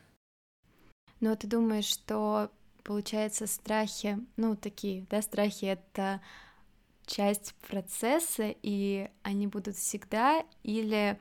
Но 1.18 1.34
ты 1.34 1.48
думаешь, 1.48 1.86
что 1.86 2.50
получается, 2.82 3.46
страхи, 3.46 4.18
ну, 4.36 4.56
такие, 4.56 5.06
да, 5.10 5.22
страхи— 5.22 5.64
это 5.66 6.20
часть 7.06 7.54
процесса, 7.68 8.54
и 8.62 9.10
они 9.22 9.46
будут 9.46 9.76
всегда, 9.76 10.44
или 10.62 11.18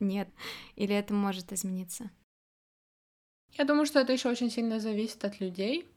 нет, 0.00 0.28
или 0.76 0.94
это 0.94 1.12
может 1.12 1.52
измениться? 1.52 2.10
Я 3.52 3.64
думаю, 3.64 3.86
что 3.86 4.00
это 4.00 4.12
еще 4.12 4.28
очень 4.28 4.50
сильно 4.50 4.78
зависит 4.80 5.24
от 5.24 5.40
людей. 5.40 5.88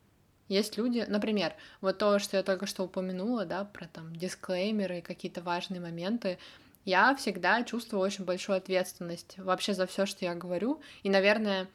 Есть 0.48 0.78
люди, 0.78 1.06
например, 1.08 1.54
вот 1.80 1.98
то, 1.98 2.20
что 2.20 2.38
я 2.38 2.44
только 2.44 2.66
что 2.66 2.84
упомянула, 2.84 3.46
да, 3.46 3.64
про 3.64 3.88
там 3.88 4.16
дисклеймеры 4.16 5.00
и 5.00 5.02
какие-то 5.02 5.42
важные 5.42 5.80
моменты, 5.80 6.40
я 6.84 7.16
всегда 7.16 7.64
чувствую 7.64 8.02
очень 8.02 8.26
большую 8.26 8.58
ответственность 8.58 9.38
вообще 9.38 9.74
за 9.74 9.86
все, 9.86 10.06
что 10.06 10.26
я 10.26 10.34
говорю. 10.34 10.82
И, 11.04 11.10
наверное, 11.10 11.68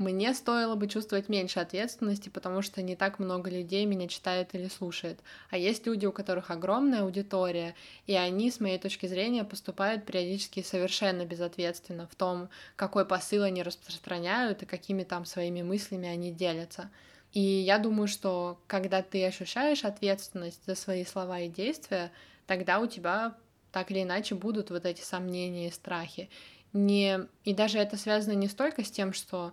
мне 0.00 0.32
стоило 0.32 0.76
бы 0.76 0.88
чувствовать 0.88 1.28
меньше 1.28 1.60
ответственности, 1.60 2.30
потому 2.30 2.62
что 2.62 2.80
не 2.80 2.96
так 2.96 3.18
много 3.18 3.50
людей 3.50 3.84
меня 3.84 4.08
читает 4.08 4.54
или 4.54 4.66
слушает. 4.66 5.20
А 5.50 5.58
есть 5.58 5.86
люди, 5.86 6.06
у 6.06 6.12
которых 6.12 6.50
огромная 6.50 7.02
аудитория, 7.02 7.74
и 8.06 8.14
они, 8.14 8.50
с 8.50 8.60
моей 8.60 8.78
точки 8.78 9.04
зрения, 9.04 9.44
поступают 9.44 10.06
периодически 10.06 10.62
совершенно 10.62 11.26
безответственно 11.26 12.08
в 12.10 12.14
том, 12.14 12.48
какой 12.76 13.04
посыл 13.04 13.42
они 13.42 13.62
распространяют 13.62 14.62
и 14.62 14.66
какими 14.66 15.02
там 15.02 15.26
своими 15.26 15.60
мыслями 15.60 16.08
они 16.08 16.32
делятся. 16.32 16.90
И 17.34 17.40
я 17.40 17.78
думаю, 17.78 18.08
что 18.08 18.58
когда 18.66 19.02
ты 19.02 19.26
ощущаешь 19.26 19.84
ответственность 19.84 20.64
за 20.64 20.76
свои 20.76 21.04
слова 21.04 21.40
и 21.40 21.48
действия, 21.48 22.10
тогда 22.46 22.80
у 22.80 22.86
тебя 22.86 23.36
так 23.70 23.90
или 23.90 24.02
иначе 24.02 24.34
будут 24.34 24.70
вот 24.70 24.86
эти 24.86 25.02
сомнения 25.02 25.68
и 25.68 25.72
страхи. 25.72 26.30
Не... 26.72 27.28
И 27.44 27.52
даже 27.52 27.78
это 27.78 27.96
связано 27.96 28.32
не 28.32 28.48
столько 28.48 28.82
с 28.82 28.90
тем, 28.90 29.12
что 29.12 29.52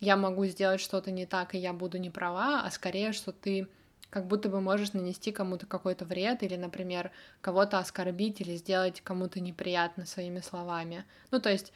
я 0.00 0.16
могу 0.16 0.46
сделать 0.46 0.80
что-то 0.80 1.10
не 1.10 1.26
так, 1.26 1.54
и 1.54 1.58
я 1.58 1.72
буду 1.72 1.98
не 1.98 2.10
права, 2.10 2.62
а 2.64 2.70
скорее, 2.70 3.12
что 3.12 3.32
ты 3.32 3.68
как 4.10 4.26
будто 4.26 4.48
бы 4.48 4.60
можешь 4.60 4.92
нанести 4.92 5.32
кому-то 5.32 5.66
какой-то 5.66 6.04
вред 6.04 6.42
или, 6.42 6.56
например, 6.56 7.10
кого-то 7.40 7.78
оскорбить 7.78 8.40
или 8.40 8.56
сделать 8.56 9.00
кому-то 9.02 9.40
неприятно 9.40 10.06
своими 10.06 10.40
словами. 10.40 11.04
Ну, 11.30 11.40
то 11.40 11.50
есть, 11.50 11.72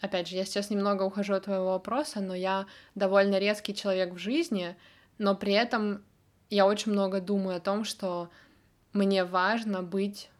опять 0.00 0.28
же, 0.28 0.36
я 0.36 0.44
сейчас 0.44 0.70
немного 0.70 1.04
ухожу 1.04 1.34
от 1.34 1.44
твоего 1.44 1.66
вопроса, 1.66 2.20
но 2.20 2.34
я 2.34 2.66
довольно 2.94 3.38
резкий 3.38 3.74
человек 3.74 4.14
в 4.14 4.18
жизни, 4.18 4.76
но 5.18 5.36
при 5.36 5.52
этом 5.52 6.02
я 6.48 6.66
очень 6.66 6.92
много 6.92 7.20
думаю 7.20 7.58
о 7.58 7.60
том, 7.60 7.84
что 7.84 8.30
мне 8.92 9.24
важно 9.24 9.82
быть 9.82 10.30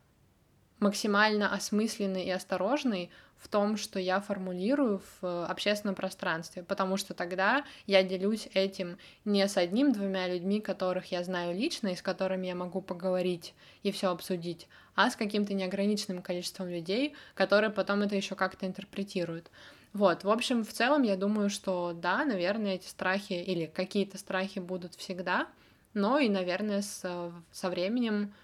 максимально 0.81 1.53
осмысленной 1.53 2.25
и 2.25 2.31
осторожной 2.31 3.11
в 3.41 3.49
том, 3.49 3.77
что 3.77 3.99
я 3.99 4.21
формулирую 4.21 4.99
в 4.99 5.25
э, 5.25 5.45
общественном 5.47 5.95
пространстве, 5.95 6.63
потому 6.63 6.97
что 6.99 7.15
тогда 7.15 7.65
я 7.87 8.03
делюсь 8.03 8.49
этим 8.53 8.99
не 9.25 9.47
с 9.49 9.57
одним-двумя 9.57 10.29
людьми, 10.29 10.61
которых 10.61 11.07
я 11.07 11.25
знаю 11.25 11.57
лично 11.57 11.89
и 11.89 11.97
с 11.97 12.03
которыми 12.03 12.47
я 12.47 12.55
могу 12.55 12.83
поговорить 12.83 13.55
и 13.83 13.91
все 13.93 14.11
обсудить, 14.11 14.69
а 14.95 15.11
с 15.11 15.17
каким-то 15.17 15.55
неограниченным 15.55 16.23
количеством 16.23 16.69
людей, 16.69 17.15
которые 17.35 17.71
потом 17.71 18.03
это 18.03 18.15
еще 18.15 18.35
как-то 18.35 18.67
интерпретируют. 18.67 19.51
Вот, 19.95 20.23
в 20.23 20.31
общем, 20.31 20.63
в 20.63 20.73
целом 20.73 21.03
я 21.03 21.17
думаю, 21.17 21.49
что 21.49 21.93
да, 21.95 22.25
наверное, 22.25 22.75
эти 22.75 22.87
страхи 22.87 23.33
или 23.33 23.67
какие-то 23.67 24.19
страхи 24.19 24.59
будут 24.59 24.95
всегда, 24.95 25.49
но 25.95 26.19
и, 26.19 26.29
наверное, 26.29 26.83
с, 26.83 27.01
э, 27.05 27.33
со 27.51 27.71
временем 27.71 28.35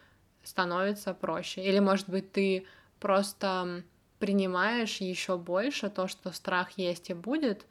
становится 0.42 1.12
проще. 1.12 1.62
Или, 1.62 1.80
может 1.80 2.08
быть, 2.08 2.32
ты 2.32 2.66
просто 2.98 3.84
принимаешь 4.18 4.98
еще 4.98 5.36
больше 5.36 5.90
то, 5.90 6.08
что 6.08 6.32
страх 6.32 6.72
есть 6.78 7.10
и 7.10 7.14
будет, 7.14 7.66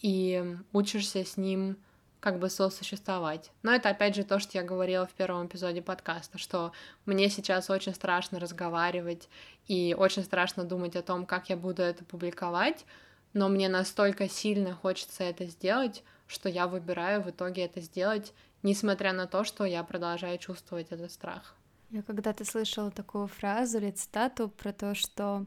и 0.00 0.56
учишься 0.72 1.24
с 1.24 1.36
ним 1.36 1.76
как 2.20 2.38
бы 2.38 2.48
сосуществовать. 2.48 3.50
Но 3.62 3.70
это 3.70 3.90
опять 3.90 4.14
же 4.14 4.24
то, 4.24 4.38
что 4.38 4.56
я 4.56 4.64
говорила 4.64 5.06
в 5.06 5.12
первом 5.12 5.46
эпизоде 5.46 5.82
подкаста, 5.82 6.38
что 6.38 6.72
мне 7.04 7.28
сейчас 7.28 7.68
очень 7.68 7.94
страшно 7.94 8.40
разговаривать 8.40 9.28
и 9.68 9.94
очень 9.96 10.24
страшно 10.24 10.64
думать 10.64 10.96
о 10.96 11.02
том, 11.02 11.26
как 11.26 11.50
я 11.50 11.56
буду 11.56 11.82
это 11.82 12.02
публиковать, 12.04 12.86
но 13.34 13.48
мне 13.48 13.68
настолько 13.68 14.28
сильно 14.28 14.74
хочется 14.74 15.22
это 15.22 15.44
сделать, 15.44 16.02
что 16.26 16.48
я 16.48 16.66
выбираю 16.66 17.20
в 17.20 17.28
итоге 17.28 17.66
это 17.66 17.82
сделать, 17.82 18.32
несмотря 18.62 19.12
на 19.12 19.26
то, 19.26 19.44
что 19.44 19.64
я 19.64 19.84
продолжаю 19.84 20.38
чувствовать 20.38 20.86
этот 20.92 21.12
страх. 21.12 21.54
Я 21.90 22.02
когда-то 22.02 22.46
слышала 22.46 22.90
такую 22.90 23.26
фразу 23.26 23.78
или 23.78 23.90
цитату 23.90 24.48
про 24.48 24.72
то, 24.72 24.94
что 24.94 25.44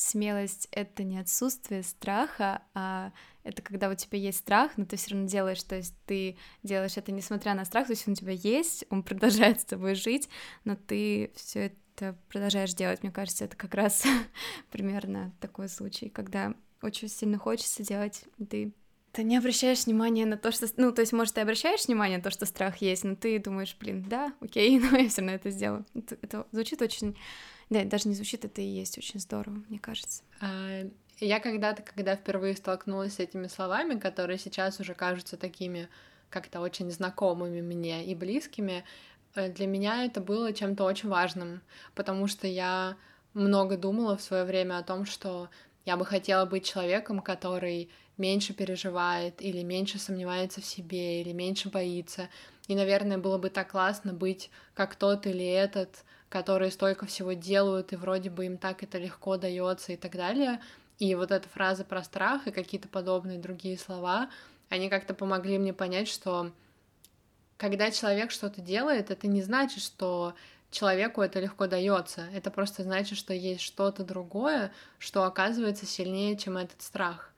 смелость— 0.00 0.66
это 0.72 1.02
не 1.04 1.18
отсутствие 1.18 1.82
страха, 1.82 2.62
а 2.74 3.12
это 3.42 3.60
когда 3.60 3.90
у 3.90 3.94
тебя 3.94 4.18
есть 4.18 4.38
страх, 4.38 4.72
но 4.76 4.86
ты 4.86 4.96
все 4.96 5.10
равно 5.10 5.28
делаешь, 5.28 5.62
то 5.62 5.76
есть 5.76 5.94
ты 6.06 6.38
делаешь 6.62 6.96
это 6.96 7.12
несмотря 7.12 7.54
на 7.54 7.66
страх, 7.66 7.86
то 7.86 7.92
есть 7.92 8.08
он 8.08 8.12
у 8.12 8.16
тебя 8.16 8.32
есть, 8.32 8.84
он 8.88 9.02
продолжает 9.04 9.60
с 9.60 9.64
тобой 9.66 9.94
жить, 9.94 10.28
но 10.64 10.74
ты 10.74 11.32
все 11.36 11.66
это 11.66 12.16
продолжаешь 12.30 12.72
делать. 12.72 13.02
Мне 13.02 13.12
кажется, 13.12 13.44
это 13.44 13.56
как 13.56 13.74
раз 13.74 14.04
примерно 14.70 15.34
такой 15.38 15.68
случай, 15.68 16.08
когда 16.08 16.54
очень 16.80 17.08
сильно 17.08 17.36
хочется 17.36 17.82
делать, 17.82 18.24
ты 18.48 18.72
ты 19.12 19.24
не 19.24 19.36
обращаешь 19.36 19.86
внимания 19.86 20.24
на 20.26 20.36
то, 20.36 20.52
что... 20.52 20.66
Ну, 20.76 20.92
то 20.92 21.00
есть, 21.00 21.12
может, 21.12 21.34
ты 21.34 21.40
обращаешь 21.40 21.86
внимание 21.86 22.18
на 22.18 22.24
то, 22.24 22.30
что 22.30 22.46
страх 22.46 22.76
есть, 22.78 23.04
но 23.04 23.16
ты 23.16 23.38
думаешь, 23.38 23.76
блин, 23.78 24.04
да, 24.08 24.32
окей, 24.40 24.78
но 24.90 24.96
я 24.96 25.08
все 25.08 25.20
равно 25.20 25.34
это 25.34 25.50
сделаю. 25.50 25.84
Это, 25.94 26.16
это 26.22 26.46
звучит 26.52 26.80
очень... 26.82 27.16
Да, 27.70 27.84
даже 27.84 28.08
не 28.08 28.14
звучит, 28.14 28.44
это 28.44 28.60
и 28.60 28.66
есть 28.66 28.98
очень 28.98 29.20
здорово, 29.20 29.62
мне 29.68 29.78
кажется. 29.78 30.22
А, 30.40 30.88
я 31.20 31.38
когда-то, 31.38 31.82
когда 31.82 32.16
впервые 32.16 32.56
столкнулась 32.56 33.14
с 33.14 33.20
этими 33.20 33.46
словами, 33.46 33.98
которые 33.98 34.38
сейчас 34.38 34.80
уже 34.80 34.94
кажутся 34.94 35.36
такими 35.36 35.88
как-то 36.30 36.60
очень 36.60 36.90
знакомыми 36.90 37.60
мне 37.60 38.04
и 38.04 38.14
близкими, 38.14 38.84
э, 39.34 39.52
для 39.52 39.66
меня 39.66 40.04
это 40.04 40.20
было 40.20 40.52
чем-то 40.52 40.84
очень 40.84 41.08
важным, 41.08 41.60
потому 41.94 42.26
что 42.26 42.46
я 42.46 42.96
много 43.34 43.76
думала 43.76 44.16
в 44.16 44.22
свое 44.22 44.44
время 44.44 44.78
о 44.78 44.82
том, 44.82 45.04
что 45.04 45.48
я 45.84 45.96
бы 45.96 46.04
хотела 46.04 46.44
быть 46.46 46.64
человеком, 46.64 47.20
который 47.20 47.90
меньше 48.16 48.52
переживает 48.52 49.40
или 49.40 49.62
меньше 49.62 49.98
сомневается 49.98 50.60
в 50.60 50.64
себе 50.64 51.22
или 51.22 51.32
меньше 51.32 51.70
боится. 51.70 52.28
И, 52.68 52.74
наверное, 52.74 53.18
было 53.18 53.38
бы 53.38 53.50
так 53.50 53.70
классно 53.70 54.12
быть 54.12 54.50
как 54.74 54.94
тот 54.94 55.26
или 55.26 55.44
этот, 55.44 56.04
которые 56.28 56.70
столько 56.70 57.06
всего 57.06 57.32
делают, 57.32 57.92
и 57.92 57.96
вроде 57.96 58.30
бы 58.30 58.46
им 58.46 58.58
так 58.58 58.82
это 58.82 58.98
легко 58.98 59.36
дается 59.36 59.92
и 59.92 59.96
так 59.96 60.12
далее. 60.12 60.60
И 60.98 61.14
вот 61.14 61.30
эта 61.30 61.48
фраза 61.48 61.84
про 61.84 62.04
страх 62.04 62.46
и 62.46 62.52
какие-то 62.52 62.88
подобные 62.88 63.38
другие 63.38 63.78
слова, 63.78 64.30
они 64.68 64.88
как-то 64.88 65.14
помогли 65.14 65.58
мне 65.58 65.72
понять, 65.72 66.08
что 66.08 66.52
когда 67.56 67.90
человек 67.90 68.30
что-то 68.30 68.60
делает, 68.60 69.10
это 69.10 69.26
не 69.26 69.42
значит, 69.42 69.82
что 69.82 70.34
человеку 70.70 71.20
это 71.20 71.40
легко 71.40 71.66
дается. 71.66 72.28
Это 72.32 72.50
просто 72.50 72.82
значит, 72.82 73.18
что 73.18 73.34
есть 73.34 73.60
что-то 73.60 74.04
другое, 74.04 74.72
что 74.98 75.24
оказывается 75.24 75.86
сильнее, 75.86 76.36
чем 76.36 76.56
этот 76.56 76.82
страх. 76.82 77.32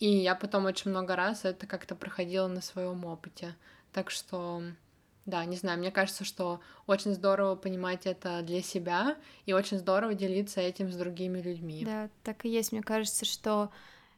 И 0.00 0.08
я 0.08 0.34
потом 0.34 0.66
очень 0.66 0.90
много 0.90 1.16
раз 1.16 1.44
это 1.44 1.66
как-то 1.66 1.94
проходила 1.94 2.48
на 2.48 2.60
своем 2.60 3.04
опыте. 3.04 3.54
Так 3.92 4.10
что, 4.10 4.62
да, 5.24 5.44
не 5.44 5.56
знаю, 5.56 5.78
мне 5.78 5.90
кажется, 5.90 6.24
что 6.24 6.60
очень 6.86 7.14
здорово 7.14 7.54
понимать 7.54 8.06
это 8.06 8.42
для 8.42 8.60
себя 8.60 9.16
и 9.46 9.52
очень 9.52 9.78
здорово 9.78 10.14
делиться 10.14 10.60
этим 10.60 10.90
с 10.92 10.96
другими 10.96 11.40
людьми. 11.40 11.84
Да, 11.84 12.10
так 12.22 12.44
и 12.44 12.48
есть. 12.48 12.72
Мне 12.72 12.82
кажется, 12.82 13.24
что 13.24 13.70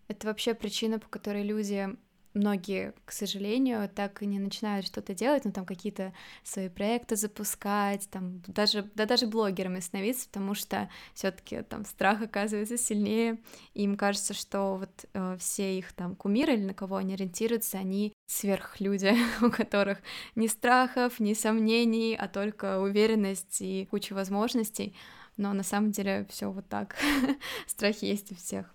это 0.08 0.26
вообще 0.26 0.54
причина, 0.54 0.98
по 0.98 1.08
которой 1.08 1.42
люди 1.42 1.88
многие, 2.36 2.92
к 3.04 3.12
сожалению, 3.12 3.88
так 3.88 4.22
и 4.22 4.26
не 4.26 4.38
начинают 4.38 4.86
что-то 4.86 5.14
делать, 5.14 5.44
ну, 5.44 5.52
там, 5.52 5.64
какие-то 5.64 6.12
свои 6.44 6.68
проекты 6.68 7.16
запускать, 7.16 8.08
там, 8.10 8.42
даже, 8.46 8.88
да 8.94 9.06
даже 9.06 9.26
блогерами 9.26 9.80
становиться, 9.80 10.28
потому 10.28 10.54
что 10.54 10.88
все 11.14 11.30
таки 11.30 11.62
там 11.62 11.84
страх 11.84 12.22
оказывается 12.22 12.76
сильнее, 12.76 13.38
и 13.74 13.82
им 13.82 13.96
кажется, 13.96 14.34
что 14.34 14.76
вот 14.76 15.06
э, 15.14 15.36
все 15.38 15.78
их 15.78 15.92
там 15.94 16.14
кумиры 16.14 16.54
или 16.54 16.64
на 16.64 16.74
кого 16.74 16.96
они 16.96 17.14
ориентируются, 17.14 17.78
они 17.78 18.12
сверхлюди, 18.26 19.16
у 19.44 19.50
которых 19.50 19.98
ни 20.34 20.46
страхов, 20.46 21.18
ни 21.18 21.32
сомнений, 21.32 22.14
а 22.14 22.28
только 22.28 22.80
уверенность 22.80 23.60
и 23.60 23.86
куча 23.86 24.12
возможностей, 24.12 24.94
но 25.36 25.52
на 25.54 25.62
самом 25.62 25.90
деле 25.90 26.26
все 26.30 26.50
вот 26.50 26.68
так, 26.68 26.96
страхи 27.66 28.04
есть 28.04 28.30
у 28.30 28.34
всех. 28.34 28.72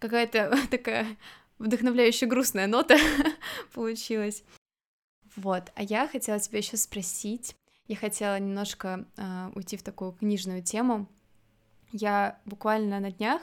Какая-то 0.00 0.56
такая 0.70 1.16
вдохновляющая 1.58 2.28
грустная 2.28 2.66
нота 2.66 2.96
получилась. 3.74 4.44
Вот, 5.36 5.72
а 5.74 5.82
я 5.82 6.06
хотела 6.06 6.38
тебя 6.38 6.58
еще 6.58 6.76
спросить. 6.76 7.56
Я 7.86 7.96
хотела 7.96 8.38
немножко 8.38 9.06
э, 9.16 9.50
уйти 9.54 9.76
в 9.76 9.82
такую 9.82 10.12
книжную 10.12 10.62
тему. 10.62 11.08
Я 11.92 12.40
буквально 12.44 13.00
на 13.00 13.10
днях 13.10 13.42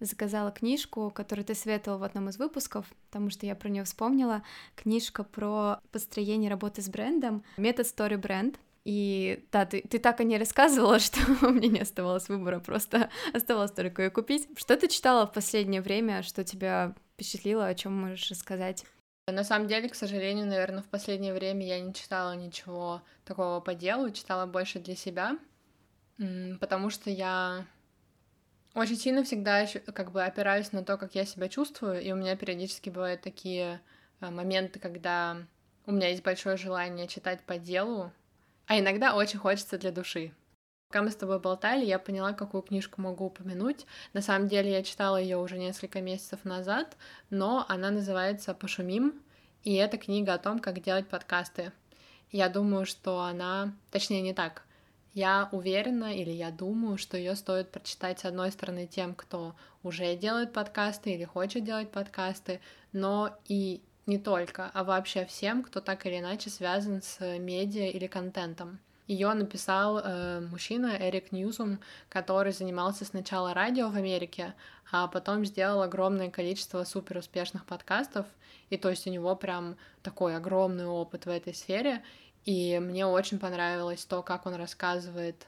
заказала 0.00 0.50
книжку, 0.50 1.10
которую 1.10 1.44
ты 1.44 1.54
советовал 1.54 1.98
в 1.98 2.02
одном 2.02 2.28
из 2.28 2.38
выпусков, 2.38 2.86
потому 3.06 3.30
что 3.30 3.46
я 3.46 3.54
про 3.54 3.68
нее 3.68 3.84
вспомнила. 3.84 4.42
Книжка 4.74 5.24
про 5.24 5.80
построение 5.92 6.50
работы 6.50 6.82
с 6.82 6.88
брендом, 6.88 7.44
метод 7.56 7.86
Story 7.86 8.20
Brand. 8.20 8.56
И 8.84 9.44
да, 9.50 9.66
ты, 9.66 9.80
ты 9.80 9.98
так 9.98 10.20
о 10.20 10.24
ней 10.24 10.38
рассказывала, 10.38 10.98
что 11.00 11.20
у 11.42 11.50
меня 11.50 11.68
не 11.68 11.80
оставалось 11.80 12.28
выбора, 12.28 12.60
просто 12.60 13.10
оставалось 13.32 13.72
только 13.72 14.02
ее 14.02 14.10
купить. 14.10 14.48
Что 14.56 14.76
ты 14.76 14.88
читала 14.88 15.26
в 15.26 15.32
последнее 15.32 15.80
время, 15.80 16.22
что 16.22 16.44
тебя 16.44 16.94
впечатлило, 17.16 17.66
о 17.66 17.74
чем 17.74 17.94
можешь 17.98 18.30
рассказать? 18.30 18.84
На 19.26 19.42
самом 19.42 19.66
деле, 19.66 19.88
к 19.88 19.94
сожалению, 19.94 20.46
наверное, 20.46 20.82
в 20.82 20.88
последнее 20.88 21.32
время 21.32 21.66
я 21.66 21.80
не 21.80 21.94
читала 21.94 22.36
ничего 22.36 23.02
такого 23.24 23.60
по 23.60 23.74
делу, 23.74 24.10
читала 24.10 24.46
больше 24.46 24.78
для 24.78 24.94
себя, 24.94 25.38
потому 26.60 26.90
что 26.90 27.10
я 27.10 27.66
очень 28.74 28.96
сильно 28.96 29.24
всегда 29.24 29.66
как 29.94 30.12
бы 30.12 30.22
опираюсь 30.22 30.72
на 30.72 30.84
то, 30.84 30.98
как 30.98 31.14
я 31.14 31.24
себя 31.24 31.48
чувствую, 31.48 32.02
и 32.02 32.12
у 32.12 32.16
меня 32.16 32.36
периодически 32.36 32.90
бывают 32.90 33.22
такие 33.22 33.80
э, 34.20 34.30
моменты, 34.30 34.78
когда 34.78 35.38
у 35.86 35.92
меня 35.92 36.08
есть 36.08 36.22
большое 36.22 36.58
желание 36.58 37.08
читать 37.08 37.40
по 37.44 37.56
делу, 37.56 38.12
а 38.66 38.78
иногда 38.78 39.16
очень 39.16 39.38
хочется 39.38 39.78
для 39.78 39.92
души. 39.92 40.32
Пока 40.88 41.02
мы 41.02 41.10
с 41.10 41.16
тобой 41.16 41.40
болтали, 41.40 41.84
я 41.84 41.98
поняла, 41.98 42.32
какую 42.32 42.62
книжку 42.62 43.00
могу 43.02 43.26
упомянуть. 43.26 43.86
На 44.12 44.22
самом 44.22 44.46
деле 44.46 44.70
я 44.70 44.82
читала 44.84 45.16
ее 45.16 45.36
уже 45.36 45.58
несколько 45.58 46.00
месяцев 46.00 46.44
назад, 46.44 46.96
но 47.28 47.66
она 47.68 47.90
называется 47.90 48.54
«Пошумим», 48.54 49.20
и 49.64 49.74
это 49.74 49.98
книга 49.98 50.34
о 50.34 50.38
том, 50.38 50.60
как 50.60 50.80
делать 50.80 51.08
подкасты. 51.08 51.72
Я 52.30 52.48
думаю, 52.48 52.86
что 52.86 53.20
она... 53.22 53.74
Точнее, 53.90 54.22
не 54.22 54.32
так. 54.32 54.62
Я 55.12 55.48
уверена 55.50 56.14
или 56.14 56.30
я 56.30 56.52
думаю, 56.52 56.98
что 56.98 57.16
ее 57.16 57.34
стоит 57.34 57.72
прочитать 57.72 58.20
с 58.20 58.24
одной 58.24 58.52
стороны 58.52 58.86
тем, 58.86 59.14
кто 59.14 59.56
уже 59.82 60.14
делает 60.14 60.52
подкасты 60.52 61.10
или 61.14 61.24
хочет 61.24 61.64
делать 61.64 61.90
подкасты, 61.90 62.60
но 62.92 63.36
и 63.46 63.82
не 64.06 64.18
только, 64.18 64.70
а 64.72 64.84
вообще 64.84 65.24
всем, 65.24 65.64
кто 65.64 65.80
так 65.80 66.06
или 66.06 66.20
иначе 66.20 66.48
связан 66.48 67.02
с 67.02 67.18
медиа 67.38 67.88
или 67.88 68.06
контентом. 68.06 68.78
Ее 69.06 69.32
написал 69.34 69.98
э, 69.98 70.40
мужчина 70.40 70.96
Эрик 70.98 71.30
Ньюзум, 71.30 71.78
который 72.08 72.52
занимался 72.52 73.04
сначала 73.04 73.54
радио 73.54 73.88
в 73.88 73.96
Америке, 73.96 74.54
а 74.90 75.06
потом 75.06 75.44
сделал 75.44 75.82
огромное 75.82 76.30
количество 76.30 76.82
супер 76.84 77.18
успешных 77.18 77.66
подкастов. 77.66 78.26
И 78.68 78.76
то 78.76 78.90
есть 78.90 79.06
у 79.06 79.10
него 79.10 79.36
прям 79.36 79.76
такой 80.02 80.36
огромный 80.36 80.86
опыт 80.86 81.26
в 81.26 81.28
этой 81.28 81.54
сфере. 81.54 82.02
И 82.44 82.78
мне 82.80 83.06
очень 83.06 83.38
понравилось 83.38 84.04
то, 84.04 84.22
как 84.22 84.46
он 84.46 84.54
рассказывает 84.54 85.46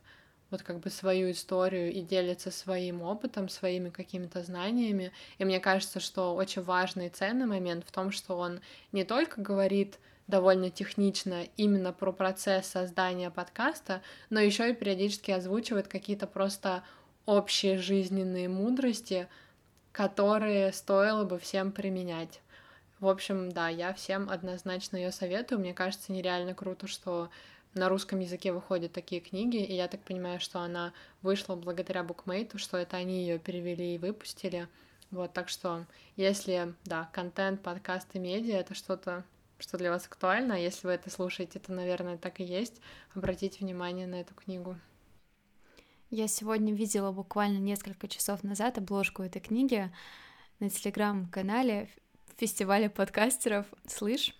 вот 0.50 0.62
как 0.62 0.78
бы 0.78 0.88
свою 0.88 1.30
историю 1.30 1.92
и 1.92 2.00
делится 2.00 2.50
своим 2.50 3.02
опытом, 3.02 3.48
своими 3.48 3.90
какими-то 3.90 4.42
знаниями. 4.42 5.12
И 5.38 5.44
мне 5.44 5.60
кажется, 5.60 6.00
что 6.00 6.34
очень 6.34 6.62
важный 6.62 7.08
и 7.08 7.10
ценный 7.10 7.46
момент 7.46 7.84
в 7.86 7.92
том, 7.92 8.12
что 8.12 8.38
он 8.38 8.60
не 8.92 9.04
только 9.04 9.40
говорит 9.40 9.98
довольно 10.28 10.70
технично 10.70 11.44
именно 11.56 11.92
про 11.92 12.12
процесс 12.12 12.66
создания 12.66 13.30
подкаста, 13.30 14.02
но 14.30 14.38
еще 14.38 14.70
и 14.70 14.74
периодически 14.74 15.32
озвучивает 15.32 15.88
какие-то 15.88 16.26
просто 16.26 16.84
общие 17.26 17.78
жизненные 17.78 18.48
мудрости, 18.48 19.26
которые 19.90 20.72
стоило 20.72 21.24
бы 21.24 21.38
всем 21.38 21.72
применять. 21.72 22.40
В 23.00 23.08
общем, 23.08 23.50
да, 23.50 23.68
я 23.68 23.92
всем 23.94 24.28
однозначно 24.28 24.96
ее 24.96 25.12
советую. 25.12 25.60
Мне 25.60 25.72
кажется, 25.72 26.12
нереально 26.12 26.54
круто, 26.54 26.86
что 26.86 27.30
на 27.74 27.88
русском 27.88 28.18
языке 28.18 28.52
выходят 28.52 28.92
такие 28.92 29.20
книги, 29.20 29.62
и 29.62 29.74
я 29.74 29.88
так 29.88 30.00
понимаю, 30.00 30.40
что 30.40 30.60
она 30.60 30.92
вышла 31.22 31.54
благодаря 31.54 32.02
букмейту, 32.02 32.58
что 32.58 32.76
это 32.76 32.96
они 32.96 33.20
ее 33.20 33.38
перевели 33.38 33.94
и 33.94 33.98
выпустили. 33.98 34.68
Вот, 35.10 35.32
так 35.32 35.48
что, 35.48 35.86
если, 36.16 36.74
да, 36.84 37.08
контент, 37.12 37.62
подкасты, 37.62 38.18
медиа— 38.18 38.56
это 38.58 38.74
что-то, 38.74 39.24
что 39.58 39.78
для 39.78 39.90
вас 39.90 40.06
актуально, 40.06 40.54
а 40.54 40.58
если 40.58 40.86
вы 40.86 40.92
это 40.94 41.10
слушаете, 41.10 41.58
то, 41.58 41.72
наверное, 41.72 42.16
так 42.16 42.40
и 42.40 42.44
есть, 42.44 42.80
обратите 43.14 43.58
внимание 43.60 44.06
на 44.06 44.20
эту 44.20 44.34
книгу. 44.34 44.76
Я 46.10 46.26
сегодня 46.28 46.72
видела 46.72 47.12
буквально 47.12 47.58
несколько 47.58 48.08
часов 48.08 48.42
назад 48.42 48.78
обложку 48.78 49.22
этой 49.22 49.40
книги 49.40 49.92
на 50.58 50.70
телеграм-канале 50.70 51.90
фестиваля 52.36 52.88
подкастеров. 52.88 53.66
«Слышь», 53.86 54.34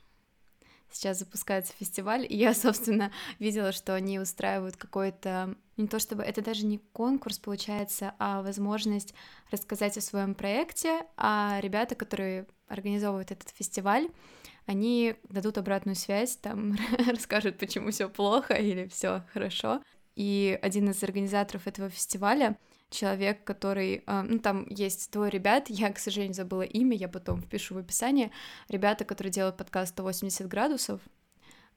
сейчас 0.91 1.19
запускается 1.19 1.73
фестиваль, 1.79 2.27
и 2.29 2.37
я, 2.37 2.55
собственно, 2.55 3.13
видела, 3.39 3.73
что 3.73 3.95
они 3.95 4.19
устраивают 4.19 4.77
какой-то, 4.77 5.55
не 5.77 5.87
то 5.87 5.99
чтобы, 5.99 6.23
это 6.23 6.43
даже 6.43 6.67
не 6.67 6.79
конкурс 6.79 7.39
получается, 7.39 8.15
а 8.19 8.43
возможность 8.43 9.15
рассказать 9.51 9.97
о 9.99 10.01
своем 10.01 10.35
проекте, 10.35 11.03
а 11.17 11.59
ребята, 11.61 11.95
которые 11.95 12.47
организовывают 12.69 13.31
этот 13.31 13.51
фестиваль, 13.51 14.09
они 14.69 15.17
дадут 15.31 15.57
обратную 15.57 15.97
связь, 15.97 16.37
там 16.37 16.77
расскажут, 17.09 17.59
почему 17.59 17.91
все 17.91 18.09
плохо 18.09 18.55
или 18.55 18.87
все 18.89 19.25
хорошо. 19.33 19.83
И 20.15 20.59
один 20.63 20.91
из 20.91 21.03
организаторов 21.03 21.67
этого 21.67 21.89
фестиваля 21.89 22.59
человек, 22.91 23.45
который... 23.45 24.03
А, 24.07 24.23
ну, 24.23 24.39
там 24.39 24.67
есть 24.69 25.11
двое 25.11 25.31
ребят, 25.31 25.71
я, 25.71 25.91
к 25.91 25.99
сожалению, 25.99 26.35
забыла 26.35 26.63
имя, 26.63 26.97
я 26.97 27.09
потом 27.09 27.41
впишу 27.41 27.77
в 27.77 27.79
описание. 27.79 28.31
Ребята, 28.69 29.05
которые 29.05 29.33
делают 29.33 29.57
подкаст 29.57 29.93
180 29.93 30.47
градусов, 30.49 31.01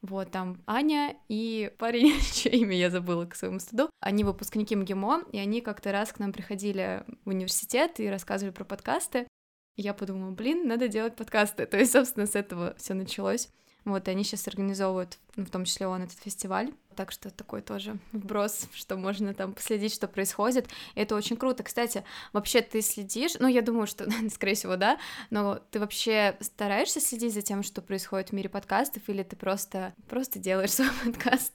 вот, 0.02 0.32
там 0.32 0.60
Аня 0.66 1.16
и 1.28 1.72
парень, 1.78 2.20
чье 2.32 2.52
имя 2.52 2.76
я 2.76 2.90
забыла 2.90 3.24
к 3.24 3.34
своему 3.34 3.58
стыду. 3.58 3.88
Они 4.00 4.24
выпускники 4.24 4.76
МГИМО, 4.76 5.24
и 5.32 5.38
они 5.38 5.60
как-то 5.60 5.92
раз 5.92 6.12
к 6.12 6.18
нам 6.18 6.32
приходили 6.32 7.04
в 7.24 7.30
университет 7.30 8.00
и 8.00 8.08
рассказывали 8.10 8.52
про 8.52 8.64
подкасты. 8.64 9.28
Я 9.76 9.94
подумала, 9.94 10.30
блин, 10.30 10.66
надо 10.66 10.88
делать 10.88 11.16
подкасты. 11.16 11.66
То 11.66 11.78
есть, 11.78 11.92
собственно, 11.92 12.26
с 12.26 12.34
этого 12.34 12.74
все 12.78 12.94
началось. 12.94 13.48
Вот, 13.84 14.06
и 14.06 14.10
они 14.12 14.22
сейчас 14.22 14.46
организовывают, 14.46 15.18
ну, 15.34 15.44
в 15.44 15.50
том 15.50 15.64
числе 15.64 15.88
он, 15.88 16.02
этот 16.02 16.18
фестиваль. 16.18 16.72
Так 16.94 17.10
что 17.10 17.30
такой 17.30 17.62
тоже 17.62 17.96
вброс, 18.12 18.68
что 18.74 18.96
можно 18.96 19.34
там 19.34 19.54
последить, 19.54 19.92
что 19.92 20.06
происходит. 20.06 20.68
И 20.94 21.00
это 21.00 21.16
очень 21.16 21.36
круто. 21.36 21.62
Кстати, 21.64 22.04
вообще 22.32 22.60
ты 22.60 22.80
следишь, 22.80 23.34
ну, 23.40 23.48
я 23.48 23.62
думаю, 23.62 23.86
что, 23.86 24.08
скорее 24.30 24.54
всего, 24.54 24.76
да, 24.76 24.98
но 25.30 25.60
ты 25.70 25.80
вообще 25.80 26.36
стараешься 26.40 27.00
следить 27.00 27.34
за 27.34 27.42
тем, 27.42 27.62
что 27.62 27.82
происходит 27.82 28.28
в 28.28 28.32
мире 28.32 28.48
подкастов, 28.48 29.08
или 29.08 29.22
ты 29.24 29.34
просто, 29.34 29.94
просто 30.08 30.38
делаешь 30.38 30.72
свой 30.72 30.90
подкаст? 31.04 31.52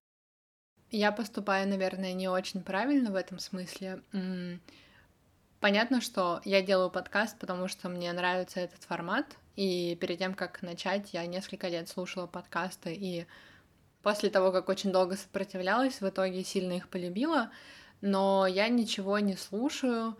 Я 0.89 1.11
поступаю, 1.11 1.67
наверное, 1.67 2.13
не 2.13 2.27
очень 2.27 2.61
правильно 2.61 3.11
в 3.11 3.15
этом 3.15 3.39
смысле. 3.39 4.01
Понятно, 5.59 6.01
что 6.01 6.39
я 6.45 6.61
делаю 6.61 6.91
подкаст, 6.91 7.39
потому 7.39 7.67
что 7.67 7.89
мне 7.89 8.13
нравится 8.13 8.59
этот 8.59 8.83
формат, 8.83 9.25
и 9.55 9.97
перед 9.99 10.19
тем, 10.19 10.35
как 10.35 10.61
начать, 10.61 11.13
я 11.13 11.25
несколько 11.25 11.67
лет 11.67 11.89
слушала 11.89 12.27
подкасты, 12.27 12.93
и 12.93 13.25
после 14.03 14.29
того, 14.29 14.51
как 14.51 14.69
очень 14.69 14.91
долго 14.91 15.15
сопротивлялась, 15.15 15.99
в 15.99 16.07
итоге 16.07 16.43
сильно 16.43 16.73
их 16.73 16.87
полюбила, 16.89 17.49
но 18.01 18.45
я 18.45 18.67
ничего 18.67 19.17
не 19.17 19.35
слушаю 19.35 20.15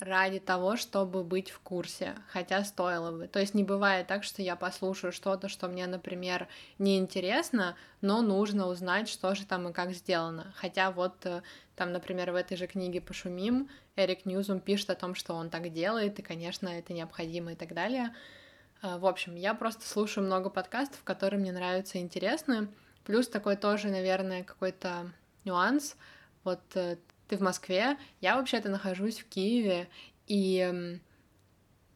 ради 0.00 0.38
того, 0.38 0.76
чтобы 0.76 1.24
быть 1.24 1.50
в 1.50 1.58
курсе, 1.60 2.14
хотя 2.28 2.64
стоило 2.64 3.10
бы. 3.10 3.26
То 3.26 3.40
есть 3.40 3.54
не 3.54 3.64
бывает 3.64 4.06
так, 4.06 4.22
что 4.22 4.42
я 4.42 4.54
послушаю 4.54 5.12
что-то, 5.12 5.48
что 5.48 5.68
мне, 5.68 5.86
например, 5.86 6.48
неинтересно, 6.78 7.76
но 8.00 8.22
нужно 8.22 8.68
узнать, 8.68 9.08
что 9.08 9.34
же 9.34 9.44
там 9.44 9.68
и 9.68 9.72
как 9.72 9.92
сделано. 9.92 10.52
Хотя 10.56 10.90
вот 10.92 11.26
э, 11.26 11.42
там, 11.74 11.92
например, 11.92 12.30
в 12.30 12.36
этой 12.36 12.56
же 12.56 12.66
книге 12.66 13.00
«Пошумим» 13.00 13.68
Эрик 13.96 14.24
Ньюзум 14.24 14.60
пишет 14.60 14.90
о 14.90 14.94
том, 14.94 15.16
что 15.16 15.34
он 15.34 15.50
так 15.50 15.72
делает, 15.72 16.18
и, 16.18 16.22
конечно, 16.22 16.68
это 16.68 16.92
необходимо 16.92 17.52
и 17.52 17.56
так 17.56 17.74
далее. 17.74 18.14
А, 18.80 18.98
в 18.98 19.06
общем, 19.06 19.34
я 19.34 19.54
просто 19.54 19.86
слушаю 19.86 20.24
много 20.24 20.50
подкастов, 20.50 21.02
которые 21.02 21.40
мне 21.40 21.52
нравятся 21.52 21.98
и 21.98 22.02
интересны. 22.02 22.68
Плюс 23.04 23.26
такой 23.26 23.56
тоже, 23.56 23.88
наверное, 23.88 24.44
какой-то 24.44 25.10
нюанс. 25.44 25.96
Вот 26.44 26.60
э, 26.74 26.98
ты 27.28 27.36
в 27.36 27.40
Москве, 27.40 27.96
я 28.20 28.36
вообще-то 28.36 28.68
нахожусь 28.68 29.18
в 29.18 29.28
Киеве, 29.28 29.88
и 30.26 30.98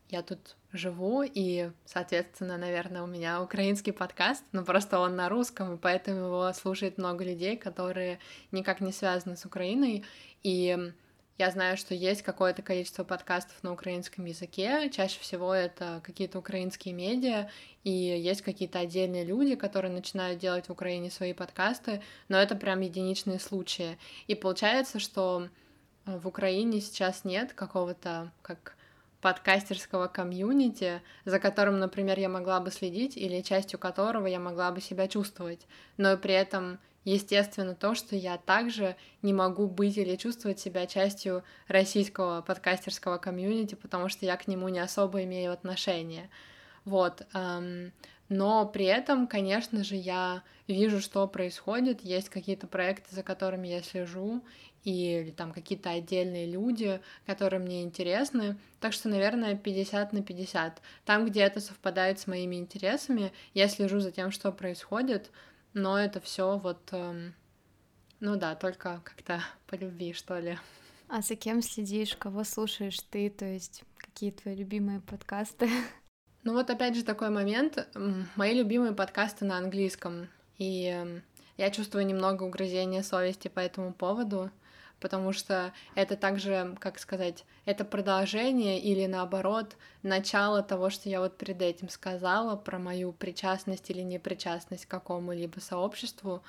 я 0.08 0.22
тут 0.22 0.56
живу, 0.72 1.22
и, 1.22 1.70
соответственно, 1.86 2.58
наверное, 2.58 3.02
у 3.02 3.06
меня 3.06 3.42
украинский 3.42 3.92
подкаст, 3.92 4.44
но 4.52 4.64
просто 4.64 4.98
он 4.98 5.16
на 5.16 5.28
русском, 5.28 5.74
и 5.74 5.78
поэтому 5.78 6.26
его 6.26 6.52
слушает 6.52 6.98
много 6.98 7.24
людей, 7.24 7.56
которые 7.56 8.18
никак 8.52 8.80
не 8.80 8.92
связаны 8.92 9.36
с 9.36 9.44
Украиной, 9.44 10.04
и 10.42 10.92
я 11.38 11.50
знаю, 11.50 11.76
что 11.76 11.94
есть 11.94 12.22
какое-то 12.22 12.62
количество 12.62 13.04
подкастов 13.04 13.62
на 13.62 13.72
украинском 13.72 14.24
языке. 14.26 14.90
Чаще 14.90 15.18
всего 15.20 15.54
это 15.54 16.00
какие-то 16.04 16.38
украинские 16.38 16.94
медиа, 16.94 17.48
и 17.84 17.90
есть 17.90 18.42
какие-то 18.42 18.78
отдельные 18.78 19.24
люди, 19.24 19.54
которые 19.54 19.92
начинают 19.92 20.38
делать 20.38 20.66
в 20.66 20.72
Украине 20.72 21.10
свои 21.10 21.32
подкасты, 21.32 22.02
но 22.28 22.36
это 22.36 22.54
прям 22.54 22.80
единичные 22.80 23.40
случаи. 23.40 23.98
И 24.26 24.34
получается, 24.34 24.98
что 24.98 25.48
э, 26.04 26.18
в 26.18 26.28
Украине 26.28 26.80
сейчас 26.80 27.24
нет 27.24 27.54
какого-то 27.54 28.30
как 28.42 28.76
подкастерского 29.22 30.08
комьюнити, 30.08 31.00
за 31.24 31.38
которым, 31.38 31.78
например, 31.78 32.18
я 32.18 32.28
могла 32.28 32.60
бы 32.60 32.70
следить 32.70 33.16
или 33.16 33.40
частью 33.40 33.78
которого 33.78 34.26
я 34.26 34.40
могла 34.40 34.72
бы 34.72 34.80
себя 34.80 35.08
чувствовать, 35.08 35.66
но 35.96 36.16
при 36.18 36.34
этом 36.34 36.78
естественно 37.04 37.74
то, 37.74 37.94
что 37.94 38.16
я 38.16 38.38
также 38.38 38.96
не 39.22 39.32
могу 39.32 39.66
быть 39.66 39.96
или 39.96 40.16
чувствовать 40.16 40.60
себя 40.60 40.86
частью 40.86 41.42
российского 41.68 42.42
подкастерского 42.42 43.18
комьюнити, 43.18 43.74
потому 43.74 44.08
что 44.08 44.24
я 44.26 44.36
к 44.36 44.46
нему 44.48 44.68
не 44.68 44.80
особо 44.80 45.24
имею 45.24 45.52
отношения. 45.52 46.30
Вот. 46.84 47.26
Эм, 47.34 47.92
но 48.28 48.66
при 48.66 48.86
этом, 48.86 49.26
конечно 49.26 49.84
же, 49.84 49.96
я 49.96 50.42
вижу, 50.66 51.00
что 51.00 51.26
происходит, 51.28 52.02
есть 52.02 52.28
какие-то 52.28 52.66
проекты, 52.66 53.14
за 53.14 53.22
которыми 53.22 53.68
я 53.68 53.82
слежу, 53.82 54.42
или 54.84 55.30
там 55.30 55.52
какие-то 55.52 55.90
отдельные 55.90 56.46
люди, 56.46 57.00
которые 57.26 57.60
мне 57.60 57.82
интересны. 57.82 58.56
Так 58.80 58.92
что, 58.92 59.08
наверное, 59.08 59.56
50 59.56 60.12
на 60.12 60.22
50. 60.22 60.82
Там, 61.04 61.26
где 61.26 61.40
это 61.40 61.60
совпадает 61.60 62.18
с 62.18 62.26
моими 62.26 62.56
интересами, 62.56 63.32
я 63.54 63.68
слежу 63.68 64.00
за 64.00 64.10
тем, 64.10 64.32
что 64.32 64.50
происходит, 64.50 65.30
но 65.74 65.98
это 65.98 66.20
все 66.20 66.58
вот, 66.58 66.80
эм, 66.92 67.34
ну 68.20 68.36
да, 68.36 68.54
только 68.54 69.00
как-то 69.04 69.42
по 69.66 69.74
любви, 69.74 70.12
что 70.12 70.38
ли. 70.38 70.58
А 71.08 71.20
за 71.20 71.36
кем 71.36 71.62
следишь, 71.62 72.16
кого 72.16 72.44
слушаешь 72.44 73.00
ты, 73.10 73.28
то 73.30 73.44
есть 73.44 73.84
какие 73.96 74.30
твои 74.30 74.54
любимые 74.56 75.00
подкасты? 75.00 75.68
Ну 76.44 76.54
вот 76.54 76.70
опять 76.70 76.96
же 76.96 77.04
такой 77.04 77.30
момент, 77.30 77.86
мои 78.34 78.52
любимые 78.52 78.92
подкасты 78.92 79.44
на 79.44 79.58
английском, 79.58 80.26
и 80.58 80.86
эм, 80.86 81.22
я 81.56 81.70
чувствую 81.70 82.04
немного 82.04 82.42
угрызения 82.42 83.04
совести 83.04 83.46
по 83.46 83.60
этому 83.60 83.92
поводу, 83.92 84.50
потому 85.02 85.32
что 85.32 85.72
это 85.96 86.16
также, 86.16 86.76
как 86.78 87.00
сказать, 87.00 87.44
это 87.64 87.84
продолжение 87.84 88.78
или 88.80 89.06
наоборот 89.06 89.76
начало 90.04 90.62
того, 90.62 90.90
что 90.90 91.08
я 91.08 91.20
вот 91.20 91.36
перед 91.36 91.60
этим 91.60 91.88
сказала 91.88 92.54
про 92.54 92.78
мою 92.78 93.12
причастность 93.12 93.90
или 93.90 94.00
непричастность 94.00 94.86
к 94.86 94.90
какому-либо 94.90 95.58
сообществу. 95.58 96.42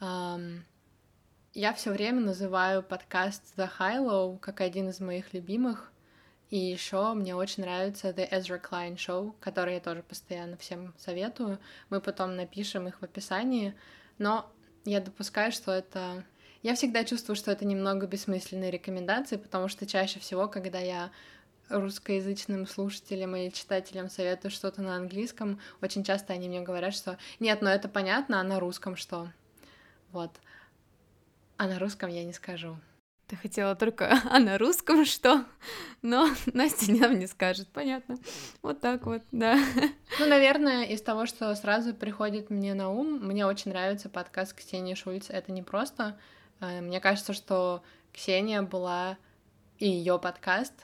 Я 0.00 1.72
все 1.74 1.90
время 1.90 2.20
называю 2.20 2.82
подкаст 2.82 3.42
The 3.56 3.70
High 3.78 4.06
Low 4.06 4.38
как 4.38 4.60
один 4.60 4.90
из 4.90 5.00
моих 5.00 5.32
любимых. 5.32 5.90
И 6.50 6.58
еще 6.58 7.14
мне 7.14 7.34
очень 7.34 7.62
нравится 7.62 8.10
The 8.10 8.30
Ezra 8.30 8.60
Klein 8.60 8.96
Show, 8.96 9.34
который 9.40 9.74
я 9.74 9.80
тоже 9.80 10.02
постоянно 10.02 10.56
всем 10.58 10.94
советую. 10.98 11.58
Мы 11.88 12.00
потом 12.00 12.36
напишем 12.36 12.86
их 12.86 13.00
в 13.00 13.02
описании. 13.02 13.74
Но 14.18 14.50
я 14.84 15.00
допускаю, 15.00 15.52
что 15.52 15.72
это 15.72 16.24
я 16.62 16.74
всегда 16.74 17.04
чувствую, 17.04 17.36
что 17.36 17.50
это 17.50 17.64
немного 17.64 18.06
бессмысленные 18.06 18.70
рекомендации, 18.70 19.36
потому 19.36 19.68
что 19.68 19.86
чаще 19.86 20.18
всего, 20.20 20.48
когда 20.48 20.78
я 20.78 21.10
русскоязычным 21.68 22.66
слушателям 22.66 23.36
или 23.36 23.50
читателям 23.50 24.08
советую 24.08 24.50
что-то 24.50 24.82
на 24.82 24.96
английском, 24.96 25.60
очень 25.82 26.02
часто 26.02 26.32
они 26.32 26.48
мне 26.48 26.60
говорят, 26.60 26.94
что 26.94 27.18
нет, 27.40 27.62
ну 27.62 27.68
это 27.68 27.88
понятно, 27.88 28.40
а 28.40 28.44
на 28.44 28.58
русском 28.58 28.96
что? 28.96 29.30
Вот. 30.12 30.30
А 31.56 31.66
на 31.66 31.78
русском 31.78 32.08
я 32.08 32.24
не 32.24 32.32
скажу. 32.32 32.78
Ты 33.28 33.36
хотела 33.36 33.76
только 33.76 34.10
«а 34.30 34.38
на 34.38 34.56
русском 34.56 35.04
что?» 35.04 35.44
Но 36.00 36.28
Настя 36.46 36.92
нам 36.92 37.18
не 37.18 37.26
скажет, 37.26 37.68
понятно. 37.68 38.16
Вот 38.62 38.80
так 38.80 39.04
вот, 39.06 39.22
да. 39.32 39.58
Ну, 40.18 40.26
наверное, 40.26 40.84
из 40.84 41.02
того, 41.02 41.26
что 41.26 41.54
сразу 41.54 41.94
приходит 41.94 42.48
мне 42.48 42.72
на 42.72 42.90
ум, 42.90 43.20
мне 43.20 43.44
очень 43.44 43.70
нравится 43.70 44.08
подкаст 44.08 44.54
Ксении 44.54 44.94
Шульц 44.94 45.28
«Это 45.28 45.52
не 45.52 45.62
просто», 45.62 46.18
мне 46.60 47.00
кажется, 47.00 47.32
что 47.32 47.82
Ксения 48.12 48.62
была 48.62 49.16
и 49.78 49.88
ее 49.88 50.18
подкаст. 50.18 50.74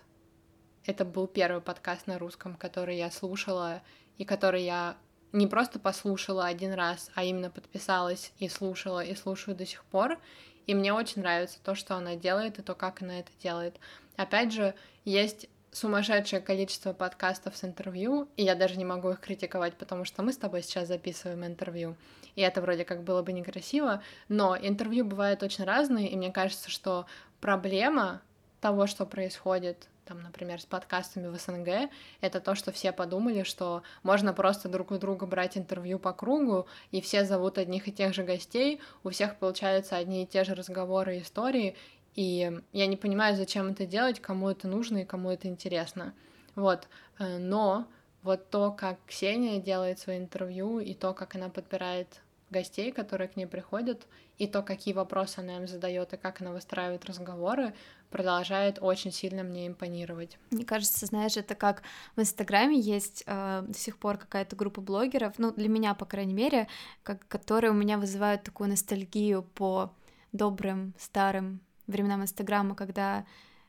Это 0.84 1.04
был 1.04 1.26
первый 1.26 1.60
подкаст 1.60 2.06
на 2.06 2.18
русском, 2.18 2.54
который 2.56 2.96
я 2.96 3.10
слушала 3.10 3.82
и 4.18 4.24
который 4.24 4.62
я 4.62 4.96
не 5.32 5.48
просто 5.48 5.80
послушала 5.80 6.46
один 6.46 6.72
раз, 6.74 7.10
а 7.14 7.24
именно 7.24 7.50
подписалась 7.50 8.32
и 8.38 8.48
слушала, 8.48 9.04
и 9.04 9.16
слушаю 9.16 9.56
до 9.56 9.66
сих 9.66 9.84
пор. 9.84 10.20
И 10.66 10.74
мне 10.74 10.92
очень 10.92 11.22
нравится 11.22 11.58
то, 11.62 11.74
что 11.74 11.96
она 11.96 12.14
делает, 12.14 12.58
и 12.58 12.62
то, 12.62 12.74
как 12.74 13.02
она 13.02 13.18
это 13.18 13.32
делает. 13.42 13.78
Опять 14.16 14.52
же, 14.52 14.74
есть 15.04 15.48
сумасшедшее 15.74 16.40
количество 16.40 16.92
подкастов 16.92 17.56
с 17.56 17.64
интервью, 17.64 18.28
и 18.36 18.44
я 18.44 18.54
даже 18.54 18.76
не 18.76 18.84
могу 18.84 19.10
их 19.10 19.20
критиковать, 19.20 19.74
потому 19.74 20.04
что 20.04 20.22
мы 20.22 20.32
с 20.32 20.36
тобой 20.36 20.62
сейчас 20.62 20.88
записываем 20.88 21.44
интервью, 21.44 21.96
и 22.36 22.42
это 22.42 22.60
вроде 22.60 22.84
как 22.84 23.02
было 23.02 23.22
бы 23.22 23.32
некрасиво, 23.32 24.00
но 24.28 24.56
интервью 24.56 25.04
бывают 25.04 25.42
очень 25.42 25.64
разные, 25.64 26.08
и 26.08 26.16
мне 26.16 26.30
кажется, 26.30 26.70
что 26.70 27.06
проблема 27.40 28.22
того, 28.60 28.86
что 28.86 29.04
происходит 29.04 29.88
там, 30.04 30.22
например, 30.22 30.60
с 30.60 30.66
подкастами 30.66 31.28
в 31.28 31.40
СНГ, 31.40 31.90
это 32.20 32.40
то, 32.40 32.54
что 32.54 32.72
все 32.72 32.92
подумали, 32.92 33.42
что 33.42 33.82
можно 34.02 34.32
просто 34.32 34.68
друг 34.68 34.90
у 34.90 34.98
друга 34.98 35.26
брать 35.26 35.56
интервью 35.56 35.98
по 35.98 36.12
кругу, 36.12 36.66
и 36.90 37.00
все 37.00 37.24
зовут 37.24 37.58
одних 37.58 37.88
и 37.88 37.92
тех 37.92 38.14
же 38.14 38.22
гостей, 38.22 38.80
у 39.02 39.10
всех 39.10 39.38
получаются 39.38 39.96
одни 39.96 40.22
и 40.22 40.26
те 40.26 40.44
же 40.44 40.54
разговоры 40.54 41.16
и 41.16 41.22
истории, 41.22 41.74
и 42.14 42.60
я 42.72 42.86
не 42.86 42.96
понимаю, 42.96 43.36
зачем 43.36 43.68
это 43.68 43.86
делать, 43.86 44.20
кому 44.20 44.48
это 44.48 44.68
нужно 44.68 44.98
и 44.98 45.04
кому 45.04 45.30
это 45.30 45.48
интересно. 45.48 46.14
Вот. 46.54 46.88
Э, 47.18 47.38
но 47.38 47.86
вот 48.22 48.50
то, 48.50 48.70
как 48.72 48.98
Ксения 49.06 49.60
делает 49.60 49.98
свои 49.98 50.18
интервью, 50.18 50.78
и 50.78 50.94
то, 50.94 51.12
как 51.12 51.34
она 51.34 51.48
подбирает 51.48 52.20
гостей, 52.50 52.92
которые 52.92 53.28
к 53.28 53.36
ней 53.36 53.46
приходят, 53.46 54.06
и 54.38 54.46
то, 54.46 54.62
какие 54.62 54.94
вопросы 54.94 55.40
она 55.40 55.56
им 55.56 55.66
задает, 55.66 56.12
и 56.12 56.16
как 56.16 56.40
она 56.40 56.52
выстраивает 56.52 57.04
разговоры, 57.04 57.74
продолжает 58.10 58.78
очень 58.80 59.10
сильно 59.10 59.42
мне 59.42 59.66
импонировать. 59.66 60.38
Мне 60.50 60.64
кажется, 60.64 61.06
знаешь, 61.06 61.36
это 61.36 61.54
как 61.56 61.82
в 62.14 62.20
Инстаграме 62.20 62.78
есть 62.78 63.24
э, 63.26 63.64
до 63.66 63.78
сих 63.78 63.98
пор 63.98 64.18
какая-то 64.18 64.54
группа 64.54 64.80
блогеров, 64.80 65.34
ну, 65.38 65.52
для 65.52 65.68
меня, 65.68 65.94
по 65.94 66.04
крайней 66.04 66.34
мере, 66.34 66.68
как, 67.02 67.26
которые 67.26 67.72
у 67.72 67.74
меня 67.74 67.98
вызывают 67.98 68.44
такую 68.44 68.70
ностальгию 68.70 69.42
по 69.42 69.92
добрым, 70.32 70.94
старым 70.98 71.60
временам 71.86 72.22
Инстаграма, 72.22 72.74
когда 72.74 73.24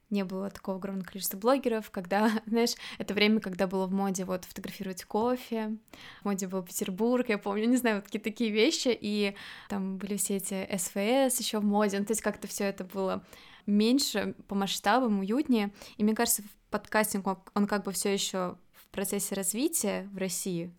не 0.09 0.23
было 0.23 0.49
такого 0.49 0.77
огромного 0.77 1.05
количества 1.07 1.37
блогеров, 1.37 1.89
когда, 1.91 2.31
знаешь, 2.45 2.75
это 2.97 3.13
время, 3.13 3.39
когда 3.39 3.67
было 3.67 3.85
в 3.87 3.91
моде 3.91 4.25
вот 4.25 4.45
фотографировать 4.45 5.03
кофе, 5.05 5.77
в 6.21 6.25
моде 6.25 6.47
был 6.47 6.63
Петербург, 6.63 7.27
я 7.29 7.37
помню, 7.37 7.65
не 7.65 7.77
знаю, 7.77 7.97
вот 7.97 8.05
какие 8.05 8.21
такие 8.21 8.51
вещи, 8.51 8.97
и 8.99 9.35
там 9.69 9.97
были 9.97 10.17
все 10.17 10.37
эти 10.37 10.67
СВС 10.77 11.39
еще 11.39 11.59
в 11.59 11.65
моде, 11.65 11.99
ну, 11.99 12.05
то 12.05 12.11
есть 12.11 12.21
как-то 12.21 12.47
все 12.47 12.65
это 12.65 12.83
было 12.83 13.23
меньше 13.65 14.35
по 14.47 14.55
масштабам, 14.55 15.19
уютнее, 15.19 15.71
и 15.97 16.03
мне 16.03 16.13
кажется, 16.13 16.43
подкастинг, 16.69 17.27
он 17.53 17.67
как 17.67 17.83
бы 17.83 17.91
все 17.91 18.13
еще 18.13 18.57
в 18.73 18.87
процессе 18.91 19.33
развития 19.33 20.07
в 20.13 20.17
России, 20.17 20.71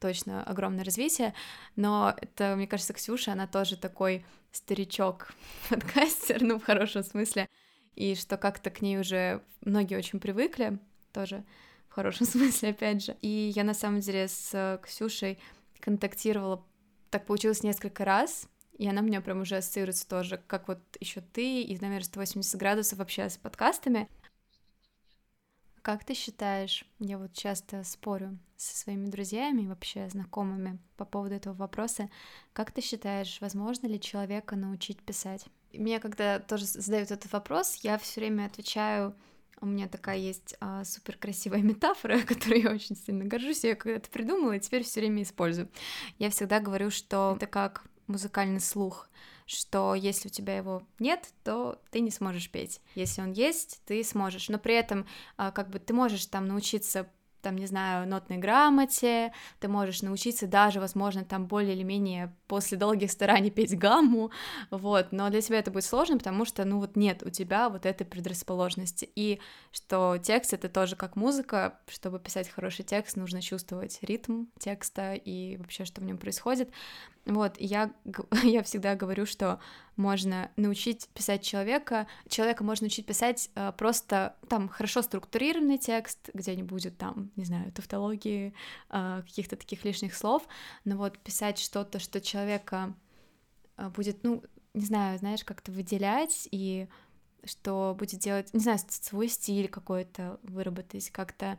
точно 0.00 0.42
огромное 0.42 0.84
развитие, 0.84 1.34
но 1.76 2.14
это, 2.16 2.54
мне 2.56 2.66
кажется, 2.66 2.94
Ксюша, 2.94 3.32
она 3.32 3.46
тоже 3.46 3.76
такой 3.76 4.24
старичок 4.52 5.32
подкастер, 5.70 6.42
ну, 6.42 6.58
в 6.58 6.64
хорошем 6.64 7.02
смысле, 7.02 7.48
и 7.94 8.14
что 8.14 8.36
как-то 8.36 8.70
к 8.70 8.80
ней 8.80 8.98
уже 8.98 9.42
многие 9.62 9.96
очень 9.96 10.20
привыкли, 10.20 10.78
тоже 11.12 11.44
в 11.88 11.94
хорошем 11.94 12.26
смысле, 12.28 12.70
опять 12.70 13.04
же. 13.04 13.16
И 13.22 13.52
я 13.54 13.64
на 13.64 13.74
самом 13.74 14.00
деле 14.00 14.28
с 14.28 14.80
Ксюшей 14.82 15.38
контактировала, 15.80 16.64
так 17.10 17.26
получилось 17.26 17.62
несколько 17.62 18.04
раз, 18.04 18.48
и 18.78 18.88
она 18.88 19.02
мне 19.02 19.20
прям 19.20 19.42
уже 19.42 19.56
ассоциируется 19.56 20.08
тоже, 20.08 20.40
как 20.46 20.68
вот 20.68 20.80
еще 21.00 21.20
ты, 21.20 21.62
и, 21.62 21.74
наверное, 21.80 22.04
180 22.04 22.58
градусов 22.58 22.98
вообще 22.98 23.28
с 23.28 23.36
подкастами. 23.36 24.08
Как 25.82 26.04
ты 26.04 26.14
считаешь, 26.14 26.84
я 27.00 27.18
вот 27.18 27.32
часто 27.32 27.82
спорю 27.82 28.38
со 28.56 28.76
своими 28.76 29.10
друзьями 29.10 29.62
и 29.62 29.66
вообще 29.66 30.08
знакомыми 30.08 30.78
по 30.96 31.04
поводу 31.04 31.34
этого 31.34 31.54
вопроса, 31.54 32.08
как 32.52 32.70
ты 32.70 32.80
считаешь, 32.80 33.38
возможно 33.40 33.88
ли 33.88 34.00
человека 34.00 34.54
научить 34.54 35.00
писать? 35.02 35.46
Мне 35.72 35.98
когда 35.98 36.38
тоже 36.38 36.66
задают 36.66 37.10
этот 37.10 37.32
вопрос, 37.32 37.80
я 37.82 37.98
все 37.98 38.20
время 38.20 38.46
отвечаю, 38.46 39.16
у 39.60 39.66
меня 39.66 39.88
такая 39.88 40.18
есть 40.18 40.54
а, 40.60 40.84
супер 40.84 41.16
красивая 41.16 41.62
метафора, 41.62 42.20
которой 42.26 42.62
я 42.62 42.70
очень 42.70 42.96
сильно 42.96 43.24
горжусь, 43.24 43.64
я 43.64 43.74
когда-то 43.74 44.08
придумала 44.08 44.52
и 44.52 44.60
теперь 44.60 44.84
все 44.84 45.00
время 45.00 45.24
использую. 45.24 45.68
Я 46.18 46.30
всегда 46.30 46.60
говорю, 46.60 46.90
что 46.90 47.34
это 47.36 47.48
как 47.48 47.84
музыкальный 48.06 48.60
слух, 48.60 49.08
что 49.52 49.94
если 49.94 50.28
у 50.28 50.30
тебя 50.30 50.56
его 50.56 50.82
нет, 50.98 51.28
то 51.44 51.80
ты 51.90 52.00
не 52.00 52.10
сможешь 52.10 52.50
петь. 52.50 52.80
Если 52.94 53.20
он 53.20 53.32
есть, 53.32 53.80
ты 53.86 54.02
сможешь. 54.04 54.48
Но 54.48 54.58
при 54.58 54.74
этом, 54.74 55.06
а, 55.36 55.50
как 55.50 55.70
бы 55.70 55.78
ты 55.78 55.92
можешь 55.94 56.26
там 56.26 56.46
научиться 56.46 57.08
там, 57.42 57.56
не 57.56 57.66
знаю, 57.66 58.08
нотной 58.08 58.38
грамоте, 58.38 59.32
ты 59.60 59.68
можешь 59.68 60.02
научиться 60.02 60.46
даже, 60.46 60.80
возможно, 60.80 61.24
там 61.24 61.46
более 61.46 61.74
или 61.74 61.82
менее 61.82 62.34
после 62.46 62.78
долгих 62.78 63.10
стараний 63.10 63.50
петь 63.50 63.76
гамму, 63.76 64.30
вот, 64.70 65.08
но 65.10 65.28
для 65.28 65.42
тебя 65.42 65.58
это 65.58 65.70
будет 65.70 65.84
сложно, 65.84 66.18
потому 66.18 66.44
что, 66.44 66.64
ну, 66.64 66.78
вот 66.78 66.96
нет 66.96 67.22
у 67.22 67.30
тебя 67.30 67.68
вот 67.68 67.84
этой 67.84 68.06
предрасположенности, 68.06 69.10
и 69.14 69.40
что 69.72 70.18
текст— 70.22 70.52
это 70.54 70.68
тоже 70.68 70.96
как 70.96 71.16
музыка, 71.16 71.80
чтобы 71.88 72.18
писать 72.18 72.48
хороший 72.48 72.84
текст, 72.84 73.16
нужно 73.16 73.42
чувствовать 73.42 73.98
ритм 74.02 74.46
текста 74.58 75.14
и 75.14 75.56
вообще, 75.56 75.84
что 75.84 76.00
в 76.00 76.04
нем 76.04 76.18
происходит, 76.18 76.70
вот, 77.24 77.54
я, 77.58 77.92
я 78.42 78.62
всегда 78.62 78.94
говорю, 78.94 79.26
что 79.26 79.60
можно 79.96 80.50
научить 80.56 81.08
писать 81.14 81.42
человека, 81.42 82.06
человека 82.28 82.64
можно 82.64 82.84
научить 82.84 83.06
писать 83.06 83.50
э, 83.54 83.72
просто 83.76 84.36
там 84.48 84.68
хорошо 84.68 85.02
структурированный 85.02 85.78
текст, 85.78 86.30
где 86.34 86.56
не 86.56 86.62
будет 86.62 86.98
там, 86.98 87.30
не 87.36 87.44
знаю, 87.44 87.70
тавтологии, 87.72 88.54
э, 88.90 89.22
каких-то 89.24 89.56
таких 89.56 89.84
лишних 89.84 90.14
слов, 90.14 90.42
но 90.84 90.96
вот 90.96 91.18
писать 91.18 91.58
что-то, 91.58 91.98
что 91.98 92.20
человека 92.20 92.94
э, 93.76 93.88
будет, 93.90 94.24
ну, 94.24 94.42
не 94.74 94.84
знаю, 94.84 95.18
знаешь, 95.18 95.44
как-то 95.44 95.70
выделять 95.70 96.48
и 96.50 96.88
что 97.44 97.94
будет 97.98 98.20
делать, 98.20 98.52
не 98.54 98.60
знаю, 98.60 98.78
свой 98.88 99.28
стиль 99.28 99.68
какой-то 99.68 100.38
выработать, 100.42 101.10
как-то 101.10 101.58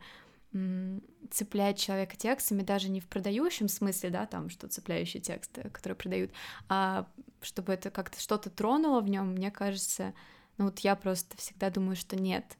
цеплять 1.30 1.78
человека 1.78 2.16
текстами, 2.16 2.62
даже 2.62 2.88
не 2.88 3.00
в 3.00 3.06
продающем 3.06 3.68
смысле, 3.68 4.10
да, 4.10 4.26
там, 4.26 4.50
что 4.50 4.68
цепляющие 4.68 5.20
тексты, 5.20 5.68
которые 5.70 5.96
продают, 5.96 6.30
а 6.68 7.06
чтобы 7.42 7.72
это 7.72 7.90
как-то 7.90 8.20
что-то 8.20 8.50
тронуло 8.50 9.00
в 9.00 9.08
нем, 9.08 9.32
мне 9.32 9.50
кажется, 9.50 10.14
ну 10.56 10.66
вот 10.66 10.78
я 10.80 10.94
просто 10.96 11.36
всегда 11.36 11.70
думаю, 11.70 11.96
что 11.96 12.16
нет. 12.16 12.56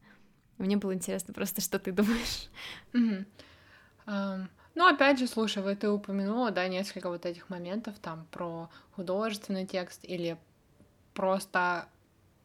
Мне 0.59 0.77
было 0.77 0.95
интересно 0.95 1.33
просто, 1.35 1.61
что 1.61 1.79
ты 1.79 1.93
думаешь. 1.93 2.49
Mm-hmm. 2.93 3.27
Um, 4.07 4.49
ну, 4.75 4.87
опять 4.87 5.19
же, 5.19 5.27
слушай, 5.27 5.63
вот 5.63 5.79
ты 5.79 5.89
упомянула, 5.89 6.51
да, 6.51 6.67
несколько 6.69 7.09
вот 7.09 7.27
этих 7.27 7.49
моментов 7.49 7.99
там 8.01 8.27
про 8.31 8.69
художественный 8.97 9.67
текст 9.67 10.01
или 10.03 10.37
просто 11.15 11.89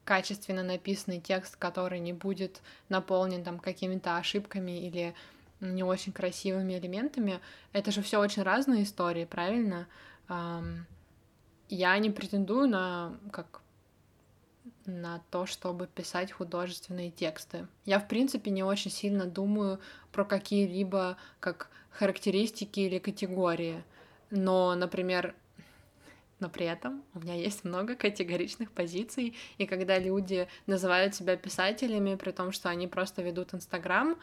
качественно 0.06 0.64
написанный 0.64 1.20
текст, 1.20 1.56
который 1.56 2.00
не 2.00 2.14
будет 2.14 2.62
наполнен 2.88 3.44
там 3.44 3.60
какими-то 3.60 4.18
ошибками 4.18 4.86
или 4.88 5.14
не 5.62 5.84
очень 5.84 6.12
красивыми 6.14 6.78
элементами. 6.78 7.40
Это 7.74 7.92
же 7.92 8.02
все 8.02 8.20
очень 8.20 8.44
разные 8.44 8.84
истории, 8.84 9.26
правильно? 9.26 9.88
Я 11.70 11.98
не 11.98 12.10
претендую 12.10 12.68
на 12.68 13.18
как 13.32 13.62
на 14.86 15.22
то, 15.30 15.46
чтобы 15.46 15.88
писать 15.88 16.32
художественные 16.32 17.12
тексты. 17.12 17.68
Я, 17.86 18.00
в 18.00 18.08
принципе, 18.08 18.50
не 18.50 18.64
очень 18.64 18.90
сильно 18.90 19.26
думаю 19.26 19.80
про 20.12 20.26
какие-либо 20.26 21.18
как 21.40 21.70
характеристики 21.92 22.80
или 22.80 22.98
категории. 22.98 23.84
Но, 24.32 24.74
например, 24.76 25.36
но 26.40 26.50
при 26.50 26.66
этом 26.66 27.04
у 27.14 27.20
меня 27.20 27.36
есть 27.36 27.66
много 27.66 27.96
категоричных 27.96 28.72
позиций, 28.72 29.36
и 29.58 29.66
когда 29.66 30.00
люди 30.00 30.48
называют 30.68 31.14
себя 31.14 31.36
писателями, 31.36 32.16
при 32.16 32.32
том, 32.32 32.52
что 32.52 32.70
они 32.70 32.88
просто 32.88 33.22
ведут 33.22 33.54
Инстаграм, 33.54 34.18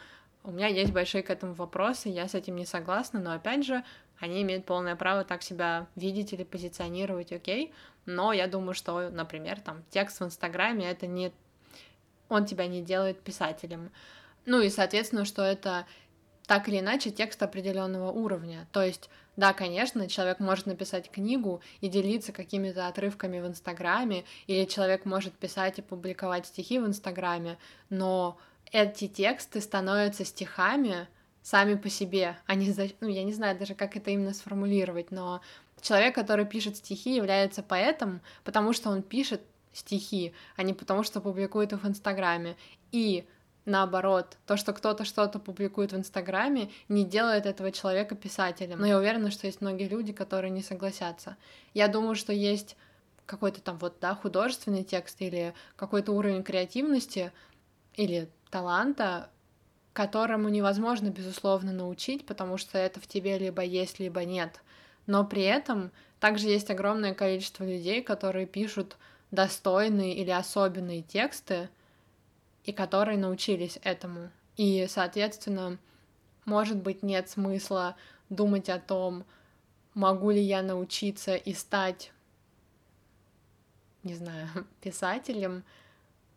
у 0.46 0.52
меня 0.52 0.68
есть 0.68 0.92
большие 0.92 1.22
к 1.22 1.30
этому 1.30 1.54
вопросы, 1.54 2.08
я 2.08 2.28
с 2.28 2.34
этим 2.34 2.56
не 2.56 2.64
согласна, 2.64 3.20
но 3.20 3.32
опять 3.32 3.66
же, 3.66 3.82
они 4.18 4.42
имеют 4.42 4.64
полное 4.64 4.94
право 4.96 5.24
так 5.24 5.42
себя 5.42 5.88
видеть 5.96 6.32
или 6.32 6.44
позиционировать, 6.44 7.32
окей, 7.32 7.74
но 8.06 8.32
я 8.32 8.46
думаю, 8.46 8.74
что, 8.74 9.10
например, 9.10 9.60
там 9.60 9.82
текст 9.90 10.20
в 10.20 10.24
Инстаграме 10.24 10.88
это 10.88 11.06
не... 11.06 11.32
Он 12.28 12.46
тебя 12.46 12.66
не 12.66 12.80
делает 12.80 13.20
писателем. 13.20 13.90
Ну 14.46 14.60
и, 14.60 14.70
соответственно, 14.70 15.24
что 15.24 15.42
это 15.42 15.84
так 16.46 16.68
или 16.68 16.78
иначе 16.78 17.10
текст 17.10 17.42
определенного 17.42 18.12
уровня. 18.12 18.68
То 18.72 18.82
есть, 18.82 19.10
да, 19.36 19.52
конечно, 19.52 20.08
человек 20.08 20.38
может 20.38 20.66
написать 20.66 21.10
книгу 21.10 21.60
и 21.80 21.88
делиться 21.88 22.32
какими-то 22.32 22.86
отрывками 22.86 23.40
в 23.40 23.46
Инстаграме, 23.46 24.24
или 24.46 24.64
человек 24.64 25.04
может 25.04 25.34
писать 25.34 25.80
и 25.80 25.82
публиковать 25.82 26.46
стихи 26.46 26.78
в 26.78 26.86
Инстаграме, 26.86 27.58
но 27.90 28.38
эти 28.72 29.08
тексты 29.08 29.60
становятся 29.60 30.24
стихами 30.24 31.08
сами 31.42 31.74
по 31.74 31.88
себе, 31.88 32.36
они, 32.46 32.74
ну, 33.00 33.08
я 33.08 33.22
не 33.22 33.32
знаю 33.32 33.56
даже, 33.56 33.74
как 33.74 33.96
это 33.96 34.10
именно 34.10 34.34
сформулировать, 34.34 35.12
но 35.12 35.40
человек, 35.80 36.14
который 36.14 36.44
пишет 36.44 36.76
стихи, 36.76 37.14
является 37.14 37.62
поэтом, 37.62 38.20
потому 38.42 38.72
что 38.72 38.90
он 38.90 39.02
пишет 39.02 39.42
стихи, 39.72 40.34
а 40.56 40.62
не 40.62 40.74
потому 40.74 41.04
что 41.04 41.20
публикует 41.20 41.72
их 41.72 41.84
в 41.84 41.88
Инстаграме. 41.88 42.56
И 42.90 43.26
наоборот, 43.64 44.38
то, 44.46 44.56
что 44.56 44.72
кто-то 44.72 45.04
что-то 45.04 45.38
публикует 45.38 45.92
в 45.92 45.96
Инстаграме, 45.96 46.70
не 46.88 47.04
делает 47.04 47.46
этого 47.46 47.70
человека 47.70 48.14
писателем. 48.14 48.80
Но 48.80 48.86
я 48.86 48.98
уверена, 48.98 49.30
что 49.30 49.46
есть 49.46 49.60
многие 49.60 49.88
люди, 49.88 50.12
которые 50.12 50.50
не 50.50 50.62
согласятся. 50.62 51.36
Я 51.74 51.88
думаю, 51.88 52.16
что 52.16 52.32
есть 52.32 52.76
какой-то 53.26 53.60
там 53.60 53.76
вот, 53.78 53.98
да, 54.00 54.14
художественный 54.14 54.84
текст 54.84 55.20
или 55.20 55.52
какой-то 55.76 56.12
уровень 56.12 56.42
креативности 56.42 57.32
или 57.94 58.28
таланта, 58.56 59.28
которому 59.92 60.48
невозможно, 60.48 61.10
безусловно, 61.10 61.72
научить, 61.72 62.24
потому 62.24 62.56
что 62.56 62.78
это 62.78 63.00
в 63.00 63.06
тебе 63.06 63.36
либо 63.36 63.62
есть, 63.62 63.98
либо 63.98 64.24
нет. 64.24 64.62
Но 65.06 65.26
при 65.26 65.42
этом 65.42 65.90
также 66.20 66.48
есть 66.48 66.70
огромное 66.70 67.12
количество 67.12 67.64
людей, 67.64 68.02
которые 68.02 68.46
пишут 68.46 68.96
достойные 69.30 70.16
или 70.16 70.30
особенные 70.30 71.02
тексты, 71.02 71.68
и 72.64 72.72
которые 72.72 73.18
научились 73.18 73.78
этому. 73.82 74.30
И, 74.56 74.86
соответственно, 74.88 75.76
может 76.46 76.78
быть, 76.78 77.02
нет 77.02 77.28
смысла 77.28 77.94
думать 78.30 78.70
о 78.70 78.78
том, 78.78 79.26
могу 79.92 80.30
ли 80.30 80.40
я 80.40 80.62
научиться 80.62 81.36
и 81.36 81.52
стать, 81.52 82.10
не 84.02 84.14
знаю, 84.14 84.48
писателем, 84.80 85.62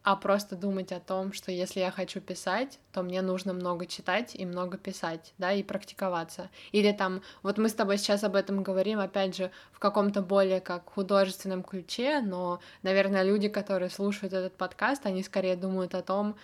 а 0.09 0.15
просто 0.15 0.55
думать 0.55 0.91
о 0.91 0.99
том, 0.99 1.33
что 1.33 1.51
если 1.51 1.81
я 1.81 1.91
хочу 1.91 2.19
писать, 2.19 2.79
то 2.91 3.03
мне 3.03 3.21
нужно 3.21 3.53
много 3.53 3.85
читать 3.85 4.33
и 4.33 4.43
много 4.43 4.75
писать, 4.75 5.35
да, 5.37 5.53
и 5.53 5.61
практиковаться. 5.61 6.49
Или 6.71 6.91
там, 6.93 7.21
вот 7.43 7.59
мы 7.59 7.69
с 7.69 7.75
тобой 7.75 7.99
сейчас 7.99 8.23
об 8.23 8.35
этом 8.35 8.63
говорим, 8.63 8.97
опять 8.97 9.35
же, 9.35 9.51
в 9.71 9.77
каком-то 9.77 10.23
более 10.23 10.61
как 10.61 10.89
художественном 10.89 11.61
ключе, 11.61 12.21
но, 12.21 12.59
наверное, 12.81 13.21
люди, 13.21 13.49
которые 13.49 13.91
слушают 13.91 14.33
этот 14.33 14.57
подкаст, 14.57 15.05
они 15.05 15.21
скорее 15.21 15.55
думают 15.55 15.93
о 15.93 16.01
том, 16.01 16.35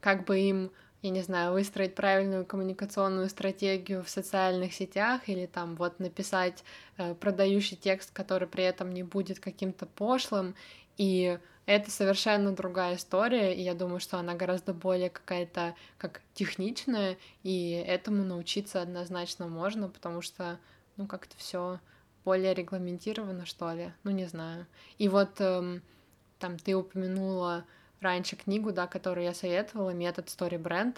как 0.00 0.24
бы 0.24 0.40
им 0.40 0.72
я 1.02 1.10
не 1.10 1.22
знаю, 1.22 1.52
выстроить 1.52 1.94
правильную 1.94 2.44
коммуникационную 2.44 3.28
стратегию 3.28 4.02
в 4.02 4.08
социальных 4.08 4.72
сетях 4.74 5.28
или 5.28 5.46
там 5.46 5.76
вот 5.76 6.00
написать 6.00 6.64
э, 6.96 7.14
продающий 7.14 7.76
текст, 7.76 8.10
который 8.12 8.48
при 8.48 8.64
этом 8.64 8.90
не 8.90 9.04
будет 9.04 9.38
каким-то 9.38 9.86
пошлым. 9.86 10.56
И 10.96 11.38
это 11.66 11.90
совершенно 11.90 12.52
другая 12.52 12.96
история, 12.96 13.54
и 13.54 13.60
я 13.60 13.74
думаю, 13.74 14.00
что 14.00 14.18
она 14.18 14.34
гораздо 14.34 14.72
более 14.72 15.10
какая-то 15.10 15.74
как 15.98 16.22
техничная, 16.34 17.18
и 17.42 17.72
этому 17.86 18.24
научиться 18.24 18.80
однозначно 18.80 19.48
можно, 19.48 19.88
потому 19.88 20.22
что, 20.22 20.58
ну, 20.96 21.06
как-то 21.06 21.36
все 21.36 21.80
более 22.24 22.54
регламентировано, 22.54 23.46
что 23.46 23.72
ли, 23.72 23.92
ну, 24.04 24.12
не 24.12 24.26
знаю. 24.26 24.66
И 24.98 25.08
вот 25.08 25.40
эм, 25.40 25.82
там 26.38 26.58
ты 26.58 26.74
упомянула 26.76 27.64
раньше 28.00 28.36
книгу, 28.36 28.72
да, 28.72 28.86
которую 28.86 29.24
я 29.24 29.34
советовала, 29.34 29.90
метод 29.90 30.26
Story 30.26 30.60
Brand, 30.62 30.96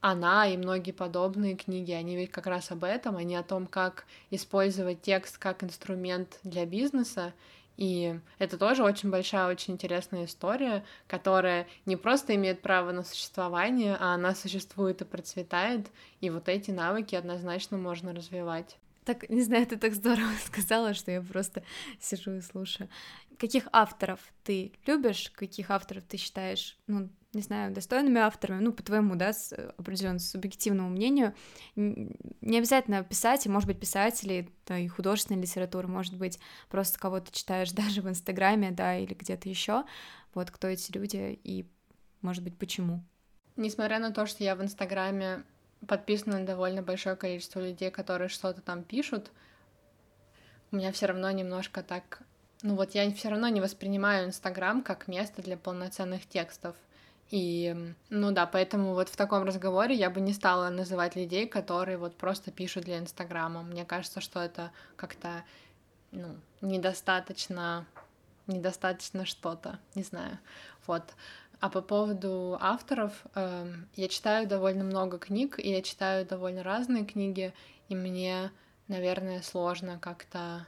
она 0.00 0.46
и 0.46 0.56
многие 0.56 0.92
подобные 0.92 1.56
книги, 1.56 1.92
они 1.92 2.16
ведь 2.16 2.30
как 2.30 2.46
раз 2.46 2.70
об 2.70 2.84
этом, 2.84 3.16
они 3.16 3.36
о 3.36 3.42
том, 3.42 3.66
как 3.66 4.06
использовать 4.30 5.02
текст 5.02 5.36
как 5.36 5.62
инструмент 5.62 6.38
для 6.42 6.64
бизнеса, 6.64 7.34
и 7.80 8.20
это 8.38 8.58
тоже 8.58 8.84
очень 8.84 9.08
большая, 9.08 9.48
очень 9.48 9.72
интересная 9.72 10.26
история, 10.26 10.84
которая 11.06 11.66
не 11.86 11.96
просто 11.96 12.34
имеет 12.34 12.60
право 12.60 12.92
на 12.92 13.02
существование, 13.02 13.96
а 13.98 14.12
она 14.12 14.34
существует 14.34 15.00
и 15.00 15.06
процветает, 15.06 15.90
и 16.20 16.28
вот 16.28 16.50
эти 16.50 16.70
навыки 16.70 17.14
однозначно 17.14 17.78
можно 17.78 18.14
развивать. 18.14 18.76
Так, 19.06 19.30
не 19.30 19.40
знаю, 19.40 19.66
ты 19.66 19.78
так 19.78 19.94
здорово 19.94 20.30
сказала, 20.44 20.92
что 20.92 21.10
я 21.10 21.22
просто 21.22 21.62
сижу 21.98 22.32
и 22.32 22.42
слушаю. 22.42 22.90
Каких 23.38 23.66
авторов 23.72 24.20
ты 24.44 24.72
любишь, 24.84 25.32
каких 25.34 25.70
авторов 25.70 26.04
ты 26.04 26.18
считаешь, 26.18 26.76
ну, 26.86 27.08
не 27.32 27.42
знаю, 27.42 27.72
достойными 27.72 28.20
авторами, 28.20 28.60
ну, 28.60 28.72
по 28.72 28.82
твоему, 28.82 29.14
да, 29.14 29.32
с, 29.32 29.52
определенно 29.78 30.18
субъективному 30.18 30.88
мнению, 30.88 31.34
не 31.76 32.58
обязательно 32.58 33.04
писать, 33.04 33.46
может 33.46 33.68
быть, 33.68 33.78
писатели, 33.78 34.48
да, 34.66 34.78
и 34.78 34.88
художественная 34.88 35.42
литература, 35.42 35.86
может 35.86 36.16
быть, 36.16 36.40
просто 36.68 36.98
кого-то 36.98 37.30
читаешь 37.32 37.70
даже 37.72 38.02
в 38.02 38.08
Инстаграме, 38.08 38.72
да, 38.72 38.96
или 38.96 39.14
где-то 39.14 39.48
еще, 39.48 39.84
вот 40.34 40.50
кто 40.50 40.66
эти 40.66 40.92
люди 40.92 41.38
и, 41.44 41.66
может 42.20 42.42
быть, 42.42 42.58
почему. 42.58 43.04
Несмотря 43.56 43.98
на 43.98 44.10
то, 44.10 44.26
что 44.26 44.42
я 44.42 44.56
в 44.56 44.62
Инстаграме 44.62 45.44
подписано 45.86 46.44
довольно 46.44 46.82
большое 46.82 47.16
количество 47.16 47.60
людей, 47.60 47.90
которые 47.90 48.28
что-то 48.28 48.60
там 48.60 48.82
пишут, 48.82 49.30
у 50.72 50.76
меня 50.76 50.92
все 50.92 51.06
равно 51.06 51.30
немножко 51.30 51.82
так... 51.82 52.22
Ну 52.62 52.76
вот 52.76 52.94
я 52.94 53.10
все 53.12 53.30
равно 53.30 53.48
не 53.48 53.60
воспринимаю 53.60 54.26
Инстаграм 54.26 54.82
как 54.82 55.08
место 55.08 55.42
для 55.42 55.56
полноценных 55.56 56.26
текстов. 56.26 56.76
И, 57.30 57.94
ну 58.08 58.32
да, 58.32 58.46
поэтому 58.46 58.94
вот 58.94 59.08
в 59.08 59.16
таком 59.16 59.44
разговоре 59.44 59.94
я 59.94 60.10
бы 60.10 60.20
не 60.20 60.32
стала 60.32 60.68
называть 60.68 61.14
людей, 61.14 61.46
которые 61.46 61.96
вот 61.96 62.16
просто 62.16 62.50
пишут 62.50 62.84
для 62.84 62.98
Инстаграма. 62.98 63.62
Мне 63.62 63.84
кажется, 63.84 64.20
что 64.20 64.40
это 64.40 64.72
как-то, 64.96 65.44
ну, 66.10 66.34
недостаточно, 66.60 67.86
недостаточно 68.48 69.24
что-то, 69.24 69.78
не 69.94 70.02
знаю. 70.02 70.38
Вот. 70.88 71.04
А 71.60 71.68
по 71.68 71.82
поводу 71.82 72.56
авторов, 72.60 73.12
э, 73.34 73.72
я 73.94 74.08
читаю 74.08 74.48
довольно 74.48 74.82
много 74.82 75.18
книг, 75.18 75.58
и 75.58 75.70
я 75.70 75.82
читаю 75.82 76.26
довольно 76.26 76.64
разные 76.64 77.04
книги, 77.04 77.54
и 77.88 77.94
мне, 77.94 78.50
наверное, 78.88 79.42
сложно 79.42 79.98
как-то 80.00 80.66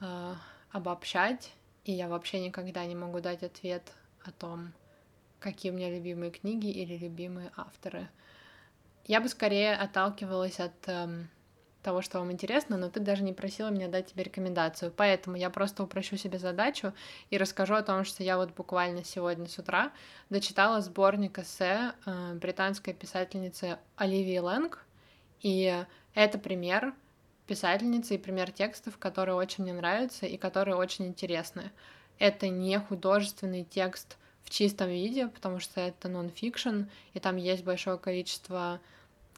э, 0.00 0.34
обобщать, 0.70 1.50
и 1.84 1.92
я 1.92 2.06
вообще 2.08 2.38
никогда 2.38 2.84
не 2.84 2.94
могу 2.94 3.20
дать 3.20 3.42
ответ 3.42 3.90
о 4.24 4.30
том, 4.30 4.72
какие 5.40 5.72
у 5.72 5.74
меня 5.74 5.90
любимые 5.90 6.30
книги 6.30 6.68
или 6.68 6.96
любимые 6.96 7.50
авторы. 7.56 8.08
Я 9.06 9.20
бы 9.20 9.28
скорее 9.28 9.74
отталкивалась 9.74 10.60
от 10.60 10.72
э, 10.86 11.24
того, 11.82 12.02
что 12.02 12.18
вам 12.18 12.30
интересно, 12.30 12.76
но 12.76 12.90
ты 12.90 13.00
даже 13.00 13.22
не 13.22 13.32
просила 13.32 13.68
меня 13.68 13.88
дать 13.88 14.12
тебе 14.12 14.24
рекомендацию. 14.24 14.92
Поэтому 14.94 15.36
я 15.36 15.50
просто 15.50 15.82
упрощу 15.82 16.16
себе 16.16 16.38
задачу 16.38 16.92
и 17.30 17.38
расскажу 17.38 17.74
о 17.74 17.82
том, 17.82 18.04
что 18.04 18.22
я 18.22 18.36
вот 18.36 18.54
буквально 18.54 19.02
сегодня 19.02 19.48
с 19.48 19.58
утра 19.58 19.92
дочитала 20.28 20.80
сборник 20.80 21.38
эссе 21.38 21.94
э, 22.06 22.34
британской 22.34 22.94
писательницы 22.94 23.78
Оливии 23.96 24.38
Лэнг. 24.38 24.84
И 25.40 25.84
это 26.14 26.38
пример 26.38 26.94
писательницы 27.46 28.14
и 28.14 28.18
пример 28.18 28.52
текстов, 28.52 28.98
которые 28.98 29.34
очень 29.34 29.64
мне 29.64 29.72
нравятся 29.72 30.26
и 30.26 30.36
которые 30.36 30.76
очень 30.76 31.06
интересны. 31.06 31.72
Это 32.18 32.48
не 32.48 32.78
художественный 32.78 33.64
текст 33.64 34.18
в 34.44 34.50
чистом 34.50 34.88
виде, 34.88 35.28
потому 35.28 35.60
что 35.60 35.80
это 35.80 36.08
нон-фикшн, 36.08 36.82
и 37.14 37.20
там 37.20 37.36
есть 37.36 37.64
большое 37.64 37.98
количество 37.98 38.80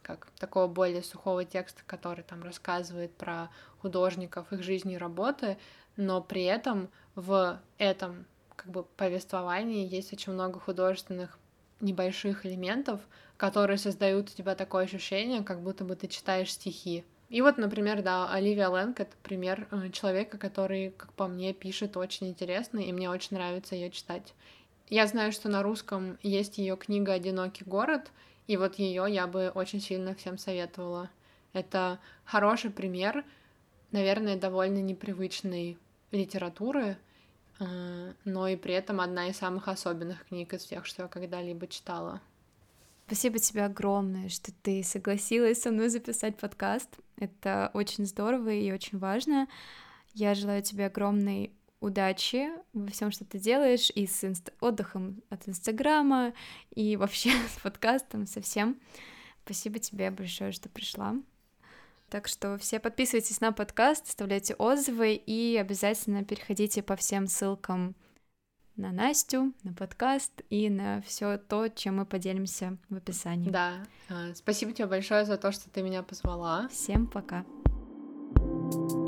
как 0.03 0.29
такого 0.39 0.67
более 0.67 1.03
сухого 1.03 1.45
текста, 1.45 1.83
который 1.87 2.25
там 2.25 2.43
рассказывает 2.43 3.13
про 3.15 3.51
художников, 3.81 4.53
их 4.53 4.63
жизни 4.63 4.95
и 4.95 4.99
работы, 4.99 5.59
но 5.97 6.21
при 6.21 6.43
этом 6.45 6.89
в 7.15 7.61
этом 7.79 8.27
как 8.57 8.71
бы 8.71 8.85
повествовании 8.85 9.87
есть 9.87 10.13
очень 10.13 10.33
много 10.33 10.59
художественных 10.59 11.39
небольших 11.81 12.47
элементов, 12.47 13.01
которые 13.37 13.79
создают 13.79 14.31
у 14.31 14.33
тебя 14.33 14.55
такое 14.55 14.85
ощущение, 14.85 15.43
как 15.43 15.61
будто 15.63 15.85
бы 15.85 15.97
ты 15.97 16.07
читаешь 16.07 16.53
стихи. 16.53 17.05
И 17.29 17.41
вот, 17.41 17.57
например, 17.57 18.03
да, 18.03 18.31
Оливия 18.31 18.69
Лэнг— 18.69 19.01
это 19.01 19.17
пример 19.23 19.67
э, 19.71 19.89
человека, 19.91 20.37
который, 20.37 20.91
как 20.91 21.13
по 21.15 21.27
мне, 21.27 21.55
пишет 21.55 21.97
очень 21.97 22.29
интересно, 22.29 22.79
и 22.79 22.93
мне 22.93 23.09
очень 23.09 23.37
нравится 23.37 23.75
ее 23.75 23.91
читать. 23.91 24.35
Я 24.93 25.07
знаю, 25.07 25.33
что 25.33 25.49
на 25.49 25.63
русском 25.63 26.19
есть 26.23 26.59
ее 26.59 26.77
книга 26.77 27.15
«Одинокий 27.15 27.65
город», 27.65 28.11
и 28.47 28.59
вот 28.59 28.75
ее 28.79 29.07
я 29.09 29.27
бы 29.27 29.51
очень 29.55 29.81
сильно 29.81 30.15
всем 30.15 30.37
советовала. 30.37 31.09
Это 31.55 31.99
хороший 32.27 32.71
пример, 32.71 33.25
наверное, 33.91 34.37
довольно 34.37 34.83
непривычной 34.83 35.79
литературы, 36.11 36.99
э, 37.59 38.13
но 38.27 38.49
и 38.49 38.57
при 38.57 38.75
этом 38.75 39.01
одна 39.01 39.29
из 39.29 39.39
самых 39.39 39.69
особенных 39.69 40.27
книг 40.27 40.53
из 40.53 40.65
всех, 40.65 40.85
что 40.85 41.05
я 41.05 41.09
когда-либо 41.09 41.67
читала. 41.69 42.21
Спасибо 43.07 43.39
тебе 43.39 43.65
огромное, 43.65 44.29
что 44.29 44.53
ты 44.61 44.85
согласилась 44.85 45.63
со 45.63 45.71
мной 45.71 45.89
записать 45.89 46.37
подкаст. 46.37 46.91
Это 47.17 47.71
очень 47.73 48.05
здорово 48.05 48.51
и 48.51 48.71
очень 48.71 48.99
важно. 48.99 49.49
Я 50.13 50.35
желаю 50.35 50.63
тебе 50.63 50.85
огромной 50.85 51.51
удачи 51.83 52.49
во 52.73 52.89
всем, 52.89 53.11
что 53.11 53.25
ты 53.25 53.39
делаешь, 53.39 53.91
и 53.95 54.07
с 54.07 54.25
инст... 54.25 54.51
отдыхом 54.61 55.23
от 55.29 55.49
Инстаграма, 55.49 56.33
и 56.71 56.97
вообще 56.97 57.31
с 57.57 57.61
подкастом, 57.61 58.27
со 58.27 58.41
всем. 58.41 58.81
Спасибо 59.45 59.79
тебе 59.79 60.11
большое, 60.11 60.53
что 60.53 60.69
пришла. 60.69 61.17
Так 62.09 62.29
что 62.29 62.57
все 62.59 62.79
подписывайтесь 62.79 63.41
на 63.41 63.53
подкаст, 63.53 64.07
оставляйте 64.07 64.55
отзывы 64.55 65.15
и 65.15 65.57
обязательно 65.57 66.25
переходите 66.25 66.83
по 66.83 66.95
всем 66.95 67.27
ссылкам 67.27 67.97
на 68.77 68.93
Настю, 68.93 69.53
на 69.63 69.73
подкаст 69.73 70.43
и 70.51 70.71
на 70.71 71.03
все 71.03 71.37
то, 71.37 71.69
чем 71.69 71.97
мы 71.97 72.07
поделимся 72.07 72.77
в 72.89 72.97
описании. 72.97 73.51
Да, 73.51 73.85
а, 74.09 74.35
спасибо 74.35 74.73
тебе 74.73 74.87
большое 74.87 75.25
за 75.25 75.37
то, 75.37 75.53
что 75.53 75.69
ты 75.71 75.83
меня 75.83 76.03
позвала. 76.03 76.69
Всем 76.69 77.07
пока. 77.07 77.45
thank 78.73 78.93
you 78.93 79.02